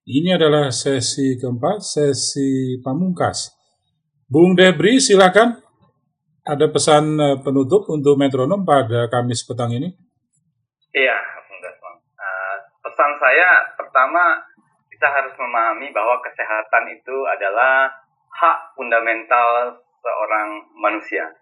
Ini 0.08 0.40
adalah 0.40 0.72
sesi 0.72 1.36
keempat, 1.36 1.84
sesi 1.84 2.80
pamungkas. 2.80 3.52
Bung 4.32 4.56
Debri, 4.56 5.04
silakan. 5.04 5.60
Ada 6.48 6.72
pesan 6.72 7.20
eh, 7.20 7.38
penutup 7.44 7.84
untuk 7.92 8.16
metronom 8.16 8.64
pada 8.64 9.12
Kamis 9.12 9.44
petang 9.44 9.76
ini? 9.76 9.92
Iya, 10.96 11.20
Bung 11.52 11.60
Desmond. 11.60 12.00
Eh, 12.00 12.56
pesan 12.80 13.12
saya 13.20 13.76
pertama 13.76 14.56
kita 14.98 15.14
harus 15.14 15.38
memahami 15.38 15.94
bahwa 15.94 16.18
kesehatan 16.26 16.90
itu 16.90 17.18
adalah 17.30 17.86
hak 18.34 18.74
fundamental 18.74 19.78
seorang 20.02 20.66
manusia. 20.74 21.38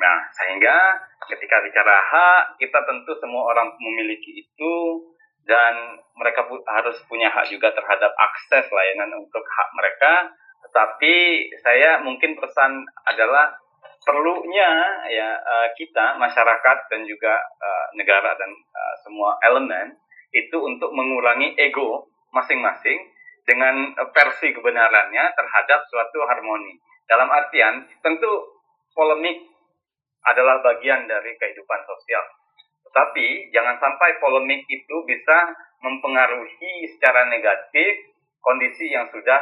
Nah, 0.00 0.24
sehingga 0.32 1.04
ketika 1.28 1.60
bicara 1.60 2.00
hak, 2.00 2.56
kita 2.56 2.80
tentu 2.88 3.12
semua 3.20 3.52
orang 3.52 3.76
memiliki 3.76 4.40
itu 4.40 5.04
dan 5.44 6.00
mereka 6.16 6.48
pu- 6.48 6.64
harus 6.64 6.96
punya 7.04 7.28
hak 7.28 7.44
juga 7.52 7.76
terhadap 7.76 8.08
akses 8.16 8.72
layanan 8.72 9.20
untuk 9.20 9.44
hak 9.44 9.68
mereka. 9.76 10.32
Tetapi 10.64 11.14
saya 11.60 12.00
mungkin 12.00 12.40
pesan 12.40 12.88
adalah 13.04 13.52
perlunya 14.00 15.04
ya 15.12 15.28
eh, 15.44 15.68
kita 15.76 16.16
masyarakat 16.16 16.88
dan 16.88 17.04
juga 17.04 17.36
eh, 17.36 17.86
negara 18.00 18.32
dan 18.32 18.48
eh, 18.48 18.94
semua 19.04 19.36
elemen 19.44 19.92
itu 20.32 20.56
untuk 20.56 20.88
mengurangi 20.96 21.52
ego 21.60 22.13
masing-masing 22.34 22.98
dengan 23.46 23.94
eh, 23.94 24.08
versi 24.10 24.50
kebenarannya 24.50 25.24
terhadap 25.32 25.80
suatu 25.88 26.18
harmoni. 26.26 26.76
Dalam 27.06 27.30
artian 27.30 27.86
tentu 28.02 28.28
polemik 28.92 29.38
adalah 30.24 30.60
bagian 30.64 31.04
dari 31.04 31.36
kehidupan 31.36 31.80
sosial. 31.84 32.24
Tetapi 32.88 33.52
jangan 33.52 33.76
sampai 33.78 34.18
polemik 34.18 34.64
itu 34.66 34.96
bisa 35.04 35.52
mempengaruhi 35.84 36.88
secara 36.96 37.28
negatif 37.28 38.08
kondisi 38.40 38.88
yang 38.88 39.06
sudah 39.12 39.40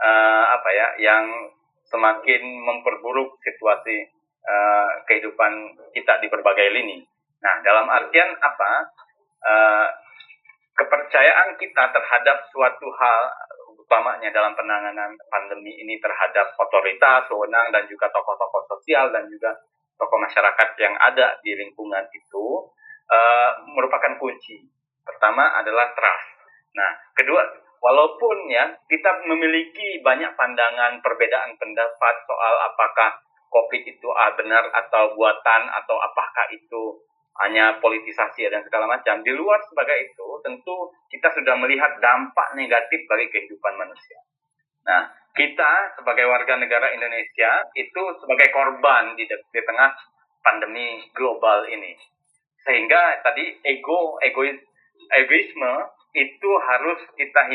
eh, 0.00 0.44
apa 0.50 0.68
ya 0.72 0.88
yang 0.98 1.24
semakin 1.92 2.42
memperburuk 2.64 3.36
situasi 3.44 4.08
eh, 4.42 4.90
kehidupan 5.04 5.76
kita 5.92 6.18
di 6.24 6.32
berbagai 6.32 6.72
lini. 6.72 7.04
Nah, 7.42 7.60
dalam 7.60 7.90
artian 7.90 8.32
apa? 8.40 8.72
Eh, 9.42 9.86
kepercayaan 10.72 11.56
kita 11.60 11.84
terhadap 11.92 12.36
suatu 12.48 12.88
hal 12.88 13.20
utamanya 13.76 14.32
dalam 14.32 14.56
penanganan 14.56 15.12
pandemi 15.28 15.76
ini 15.76 16.00
terhadap 16.00 16.56
otoritas, 16.56 17.28
wewenang 17.28 17.68
dan 17.68 17.84
juga 17.84 18.08
tokoh-tokoh 18.08 18.64
sosial 18.72 19.12
dan 19.12 19.28
juga 19.28 19.52
tokoh 20.00 20.16
masyarakat 20.16 20.68
yang 20.80 20.94
ada 20.96 21.36
di 21.44 21.52
lingkungan 21.52 22.08
itu 22.16 22.44
eh, 23.12 23.50
merupakan 23.76 24.16
kunci. 24.16 24.64
Pertama 25.04 25.52
adalah 25.60 25.92
trust. 25.92 26.28
Nah, 26.72 26.90
kedua, 27.12 27.42
walaupun 27.82 28.48
ya 28.48 28.70
kita 28.88 29.26
memiliki 29.28 30.00
banyak 30.00 30.32
pandangan 30.38 31.02
perbedaan 31.04 31.52
pendapat 31.60 32.14
soal 32.24 32.54
apakah 32.72 33.20
COVID 33.52 33.82
itu 33.84 34.08
benar 34.40 34.64
atau 34.72 35.12
buatan 35.12 35.62
atau 35.68 35.96
apakah 36.00 36.48
itu 36.56 37.04
hanya 37.40 37.80
politisasi 37.80 38.44
dan 38.52 38.60
segala 38.66 38.84
macam. 38.84 39.24
Di 39.24 39.32
luar 39.32 39.62
sebagai 39.64 40.12
itu, 40.12 40.28
tentu 40.44 40.92
kita 41.08 41.32
sudah 41.32 41.56
melihat 41.56 41.96
dampak 42.02 42.52
negatif 42.52 43.08
bagi 43.08 43.32
kehidupan 43.32 43.74
manusia. 43.80 44.20
Nah, 44.84 45.08
kita 45.32 45.96
sebagai 45.96 46.28
warga 46.28 46.60
negara 46.60 46.92
Indonesia 46.92 47.64
itu 47.72 48.02
sebagai 48.20 48.52
korban 48.52 49.16
di, 49.16 49.24
di 49.24 49.60
tengah 49.64 49.96
pandemi 50.44 51.08
global 51.16 51.64
ini. 51.70 51.96
Sehingga 52.62 53.24
tadi 53.24 53.58
ego, 53.64 54.20
egois, 54.20 54.60
egoisme 55.16 55.72
itu 56.12 56.50
harus 56.68 57.00
kita 57.16 57.48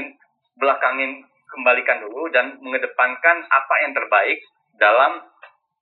belakangin 0.58 1.22
kembalikan 1.54 2.02
dulu 2.04 2.28
dan 2.34 2.58
mengedepankan 2.60 3.38
apa 3.48 3.76
yang 3.86 3.94
terbaik 3.94 4.40
dalam 4.76 5.22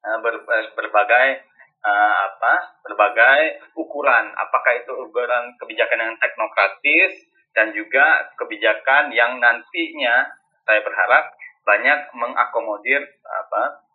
uh, 0.03 0.17
ber, 0.21 0.43
uh, 0.45 0.65
berbagai 0.77 1.41
uh, 1.86 2.15
apa 2.34 2.54
berbagai 2.82 3.69
ukuran. 3.78 4.34
Apakah 4.34 4.74
itu 4.82 4.91
ukuran 4.98 5.54
kebijakan 5.62 6.02
yang 6.02 6.15
teknokratis 6.17 7.13
dan 7.54 7.71
juga 7.71 8.34
kebijakan 8.36 9.13
yang 9.13 9.38
nantinya 9.38 10.26
saya 10.65 10.82
berharap 10.82 11.32
banyak 11.65 12.00
mengakomodir 12.17 13.02
apa 13.26 13.86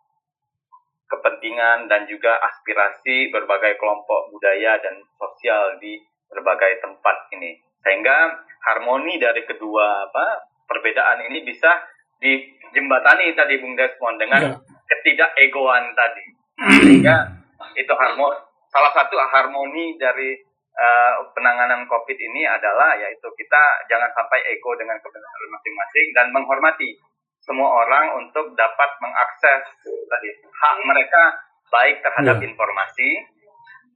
kepentingan 1.10 1.90
dan 1.90 2.06
juga 2.06 2.38
aspirasi 2.38 3.34
berbagai 3.34 3.74
kelompok 3.82 4.30
budaya 4.30 4.78
dan 4.78 5.02
sosial 5.18 5.74
di 5.82 5.98
berbagai 6.30 6.78
tempat 6.78 7.26
ini. 7.34 7.58
Sehingga 7.82 8.38
harmoni 8.62 9.18
dari 9.18 9.42
kedua 9.42 10.06
apa 10.06 10.46
perbedaan 10.70 11.26
ini 11.26 11.42
bisa 11.42 11.82
dijembatani 12.22 13.34
tadi 13.34 13.58
Bung 13.58 13.74
Desmond 13.74 14.22
dengan 14.22 14.40
Ya. 14.46 14.54
ketidakegoan 14.86 15.90
tadi. 15.98 16.24
Sehingga 16.86 17.39
itu 17.74 17.92
harmoni 17.92 18.38
salah 18.70 18.92
satu 18.94 19.18
harmoni 19.18 19.98
dari 19.98 20.38
eh, 20.70 21.14
penanganan 21.34 21.84
COVID 21.86 22.18
ini 22.18 22.46
adalah 22.46 22.94
yaitu 22.96 23.26
kita 23.34 23.62
jangan 23.90 24.10
sampai 24.14 24.40
ego 24.54 24.74
dengan 24.78 24.96
kebenaran 25.02 25.50
masing-masing 25.50 26.06
dan 26.14 26.26
menghormati 26.30 26.94
semua 27.40 27.82
orang 27.82 28.20
untuk 28.20 28.52
dapat 28.54 28.90
mengakses 29.00 29.62
tadi 29.82 30.30
hak 30.44 30.76
mereka 30.84 31.40
baik 31.70 32.02
terhadap 32.04 32.36
Ya. 32.36 32.46
informasi, 32.46 33.10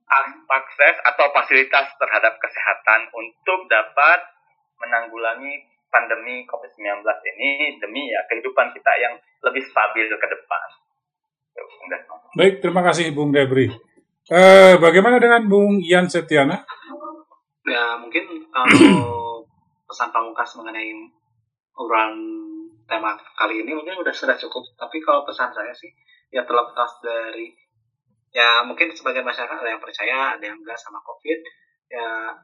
ak- 0.08 0.42
akses 0.48 0.96
atau 1.04 1.26
fasilitas 1.34 1.86
terhadap 1.98 2.38
kesehatan 2.38 3.10
untuk 3.12 3.66
dapat 3.68 4.22
menanggulangi 4.80 5.60
pandemi 5.90 6.42
COVID-19 6.46 7.06
ini 7.36 7.78
demi 7.78 8.10
ya 8.10 8.26
kehidupan 8.26 8.74
kita 8.74 8.92
yang 8.98 9.14
lebih 9.46 9.62
stabil 9.62 10.06
ke 10.10 10.26
depan. 10.26 10.68
Baik, 12.34 12.58
terima 12.58 12.82
kasih 12.82 13.14
Bung 13.14 13.30
Debri. 13.30 13.70
Eh, 14.26 14.74
bagaimana 14.82 15.22
dengan 15.22 15.46
Bung 15.46 15.78
Ian 15.78 16.10
Setiana? 16.10 16.66
Ya 17.62 17.94
mungkin 18.00 18.26
kalau 18.50 19.46
pesan 19.88 20.10
pamungkas 20.10 20.58
mengenai 20.58 20.90
obrolan 21.78 22.18
tema 22.90 23.14
kali 23.38 23.62
ini 23.62 23.76
mungkin 23.78 24.00
udah 24.02 24.10
sudah 24.10 24.34
cukup. 24.34 24.66
Tapi 24.74 24.98
kalau 25.04 25.22
pesan 25.22 25.54
saya 25.54 25.70
sih 25.70 25.92
ya 26.34 26.42
terlepas 26.42 26.90
dari 27.06 27.54
ya 28.34 28.66
mungkin 28.66 28.90
sebagian 28.90 29.22
masyarakat 29.22 29.54
ada 29.54 29.70
yang 29.70 29.82
percaya, 29.84 30.34
ada 30.34 30.44
yang 30.44 30.58
enggak 30.58 30.80
sama 30.80 30.98
COVID. 31.06 31.38
Ya 31.94 32.34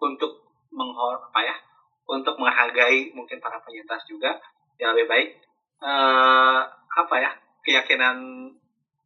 untuk 0.00 0.50
menghor 0.68 1.32
apa 1.32 1.40
ya 1.46 1.56
untuk 2.10 2.36
menghargai 2.36 3.14
mungkin 3.14 3.38
para 3.38 3.62
penyintas 3.62 4.02
juga 4.04 4.38
ya 4.80 4.90
lebih 4.90 5.06
baik 5.06 5.28
eh 5.80 6.60
apa 6.90 7.16
ya 7.16 7.30
keyakinan 7.64 8.16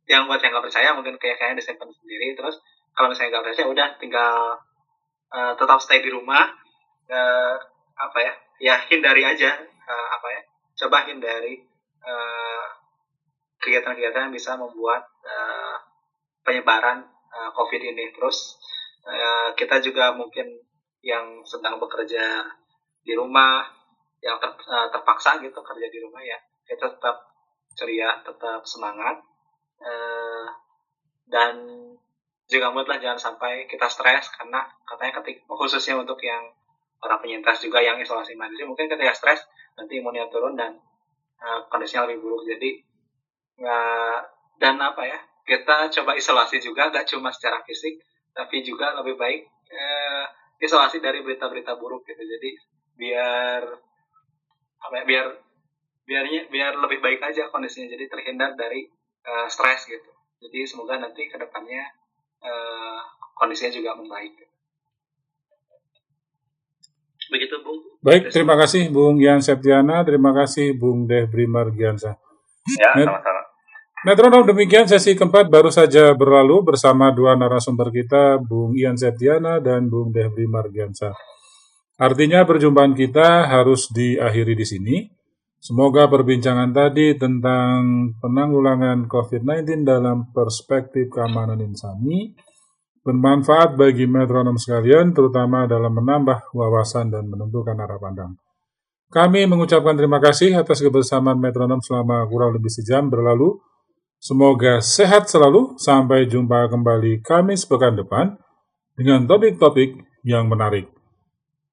yang 0.05 0.29
buat 0.29 0.41
yang 0.41 0.53
nggak 0.53 0.67
percaya 0.69 0.93
mungkin 0.93 1.17
keyakinan 1.17 1.57
disimpan 1.57 1.89
sendiri. 1.91 2.37
Terus 2.37 2.61
kalau 2.93 3.11
misalnya 3.11 3.39
nggak 3.39 3.45
percaya 3.51 3.67
udah 3.69 3.89
tinggal 3.99 4.35
eh, 5.33 5.53
tetap 5.57 5.79
stay 5.81 6.01
di 6.05 6.11
rumah 6.13 6.45
eh, 7.09 7.57
apa 7.95 8.19
ya 8.21 8.33
ya 8.61 8.75
hindari 8.91 9.23
aja 9.25 9.51
eh, 9.65 10.07
apa 10.13 10.29
ya 10.31 10.41
coba 10.85 11.09
hindari 11.09 11.63
eh, 12.05 12.67
kegiatan-kegiatan 13.59 14.29
yang 14.29 14.35
bisa 14.35 14.61
membuat 14.61 15.09
eh, 15.25 15.77
penyebaran 16.45 17.03
eh, 17.33 17.51
COVID 17.57 17.81
ini. 17.81 18.13
Terus 18.13 18.61
eh, 19.09 19.49
kita 19.57 19.81
juga 19.81 20.13
mungkin 20.13 20.47
yang 21.05 21.45
sedang 21.45 21.77
bekerja 21.77 22.49
di 23.05 23.13
rumah 23.13 23.65
yang 24.25 24.41
ter- 24.41 24.65
eh, 24.69 24.89
terpaksa 24.89 25.41
gitu 25.45 25.61
kerja 25.61 25.87
di 25.93 25.99
rumah 26.01 26.25
ya 26.25 26.41
kita 26.65 26.97
tetap 26.97 27.34
ceria 27.75 28.23
tetap 28.23 28.63
semangat 28.65 29.21
eh, 29.83 30.47
dan 31.29 31.55
juga 32.45 32.71
moodlah 32.71 33.01
jangan 33.01 33.19
sampai 33.19 33.65
kita 33.67 33.89
stres 33.89 34.29
karena 34.37 34.63
katanya 34.85 35.21
ketik 35.21 35.43
khususnya 35.49 35.97
untuk 35.97 36.21
yang 36.21 36.45
orang 37.05 37.21
penyintas 37.21 37.61
juga 37.61 37.81
yang 37.85 38.01
isolasi 38.01 38.37
mandiri 38.37 38.65
mungkin 38.65 38.89
ketika 38.89 39.13
stres 39.13 39.41
nanti 39.77 40.01
imunnya 40.01 40.31
turun 40.31 40.57
dan 40.57 40.79
eh, 41.41 41.61
kondisinya 41.69 42.09
lebih 42.09 42.25
buruk. 42.25 42.43
Jadi 42.49 42.81
nggak 43.55 44.19
dan 44.59 44.77
apa 44.81 45.03
ya 45.05 45.19
kita 45.45 45.93
coba 46.01 46.17
isolasi 46.17 46.57
juga 46.59 46.89
gak 46.89 47.05
cuma 47.05 47.29
secara 47.29 47.61
fisik 47.63 48.01
tapi 48.33 48.65
juga 48.65 48.97
lebih 48.99 49.15
baik 49.21 49.43
eh, 49.69 50.25
isolasi 50.63 51.03
dari 51.05 51.21
berita-berita 51.21 51.77
buruk 51.77 52.07
gitu. 52.09 52.23
Jadi 52.25 52.51
biar 52.97 53.63
apa 54.85 54.95
ya, 55.01 55.05
biar 55.05 55.27
biarnya 56.05 56.49
biar 56.53 56.77
lebih 56.79 57.01
baik 57.01 57.21
aja 57.25 57.49
kondisinya 57.49 57.89
jadi 57.89 58.05
terhindar 58.09 58.57
dari 58.57 58.85
eh, 59.25 59.49
stres 59.49 59.89
gitu 59.89 60.11
jadi 60.45 60.69
semoga 60.69 61.01
nanti 61.01 61.29
ke 61.29 61.37
depannya 61.41 61.85
eh, 62.45 62.99
kondisinya 63.37 63.73
juga 63.73 63.97
membaik 63.97 64.37
begitu 67.25 67.57
bung 67.65 67.95
Baik, 68.05 68.29
terima 68.37 68.53
kasih 68.61 68.93
Bung 68.93 69.17
Ian 69.17 69.41
Septiana, 69.41 70.05
terima 70.05 70.37
kasih 70.37 70.77
Bung 70.77 71.09
Debri 71.09 71.49
Margiansa. 71.49 72.21
Ya, 72.77 72.93
Net- 73.01 73.09
sama-sama. 73.09 73.41
Metronom 74.05 74.45
demikian 74.45 74.85
sesi 74.85 75.17
keempat 75.17 75.49
baru 75.49 75.73
saja 75.73 76.13
berlalu 76.13 76.61
bersama 76.61 77.09
dua 77.09 77.33
narasumber 77.33 77.89
kita, 77.89 78.37
Bung 78.37 78.77
Ian 78.77 79.01
Septiana 79.01 79.57
dan 79.65 79.89
Bung 79.89 80.13
Debri 80.13 80.45
Margiansa. 80.45 81.17
Artinya 81.97 82.45
perjumpaan 82.45 82.93
kita 82.93 83.49
harus 83.49 83.89
diakhiri 83.89 84.53
di 84.53 84.67
sini. 84.69 84.97
Semoga 85.65 86.13
perbincangan 86.13 86.77
tadi 86.77 87.17
tentang 87.17 88.13
penanggulangan 88.21 89.09
COVID-19 89.09 89.89
dalam 89.89 90.29
perspektif 90.29 91.09
keamanan 91.09 91.57
insani 91.65 92.37
bermanfaat 93.01 93.73
bagi 93.73 94.05
metronom 94.05 94.61
sekalian, 94.61 95.17
terutama 95.17 95.65
dalam 95.65 95.97
menambah 95.97 96.53
wawasan 96.53 97.09
dan 97.09 97.33
menentukan 97.33 97.81
arah 97.81 97.97
pandang. 97.97 98.37
Kami 99.09 99.49
mengucapkan 99.49 99.97
terima 99.97 100.21
kasih 100.21 100.53
atas 100.53 100.85
kebersamaan 100.85 101.41
metronom 101.41 101.81
selama 101.81 102.29
kurang 102.29 102.53
lebih 102.53 102.69
sejam 102.69 103.09
berlalu. 103.09 103.57
Semoga 104.21 104.85
sehat 104.85 105.33
selalu. 105.33 105.81
Sampai 105.81 106.29
jumpa 106.29 106.69
kembali 106.69 107.25
Kamis 107.25 107.65
pekan 107.65 107.97
depan 107.97 108.37
dengan 109.01 109.25
topik-topik 109.25 109.97
yang 110.29 110.45
menarik. 110.45 110.94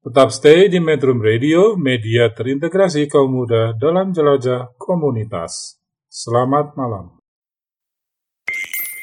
Tetap 0.01 0.33
stay 0.33 0.65
di 0.65 0.81
Metro 0.81 1.13
Radio, 1.13 1.77
media 1.77 2.25
terintegrasi 2.33 3.05
kaum 3.05 3.37
muda 3.37 3.77
dalam 3.77 4.09
jelajah 4.09 4.73
komunitas. 4.73 5.77
Selamat 6.09 6.73
malam. 6.73 7.21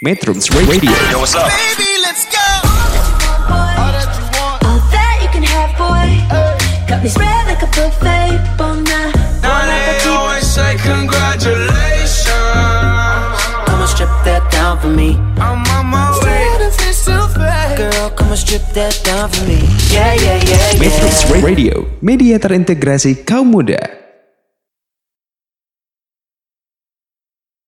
Metrums 0.03 0.51
Radio. 0.51 0.91
Yo, 1.15 1.23
what's 1.23 1.39
up? 1.39 1.47
All 1.47 1.55
that 4.91 5.23
you 5.23 5.31
can 5.31 5.47
have, 5.47 5.71
boy. 5.79 6.19
Got 6.91 7.07
me 7.07 7.15
spread 7.15 7.47
like 7.47 7.63
a 7.63 7.71
buffet, 7.71 8.59
bon 8.59 8.83
now. 8.83 9.15
Now 9.39 9.71
they 9.71 10.03
always 10.03 10.51
say 10.51 10.75
congratulations. 10.83 12.27
Come 13.71 13.87
and 13.87 13.91
strip 13.95 14.11
that 14.27 14.43
down 14.51 14.83
for 14.83 14.91
me. 14.91 15.15
I'm 15.39 15.63
on 15.79 15.95
my 15.95 16.11
way. 16.27 16.39
Girl, 17.79 18.11
come 18.11 18.35
and 18.35 18.39
strip 18.39 18.67
that 18.75 18.91
down 19.07 19.31
for 19.31 19.47
me. 19.47 19.63
Yeah, 19.95 20.11
yeah, 20.19 20.35
yeah, 20.43 20.59
yeah. 20.75 20.83
Metrums 20.83 21.23
Radio, 21.39 21.87
media 22.03 22.35
terintegrasi 22.43 23.23
kaum 23.23 23.55
muda. 23.55 23.98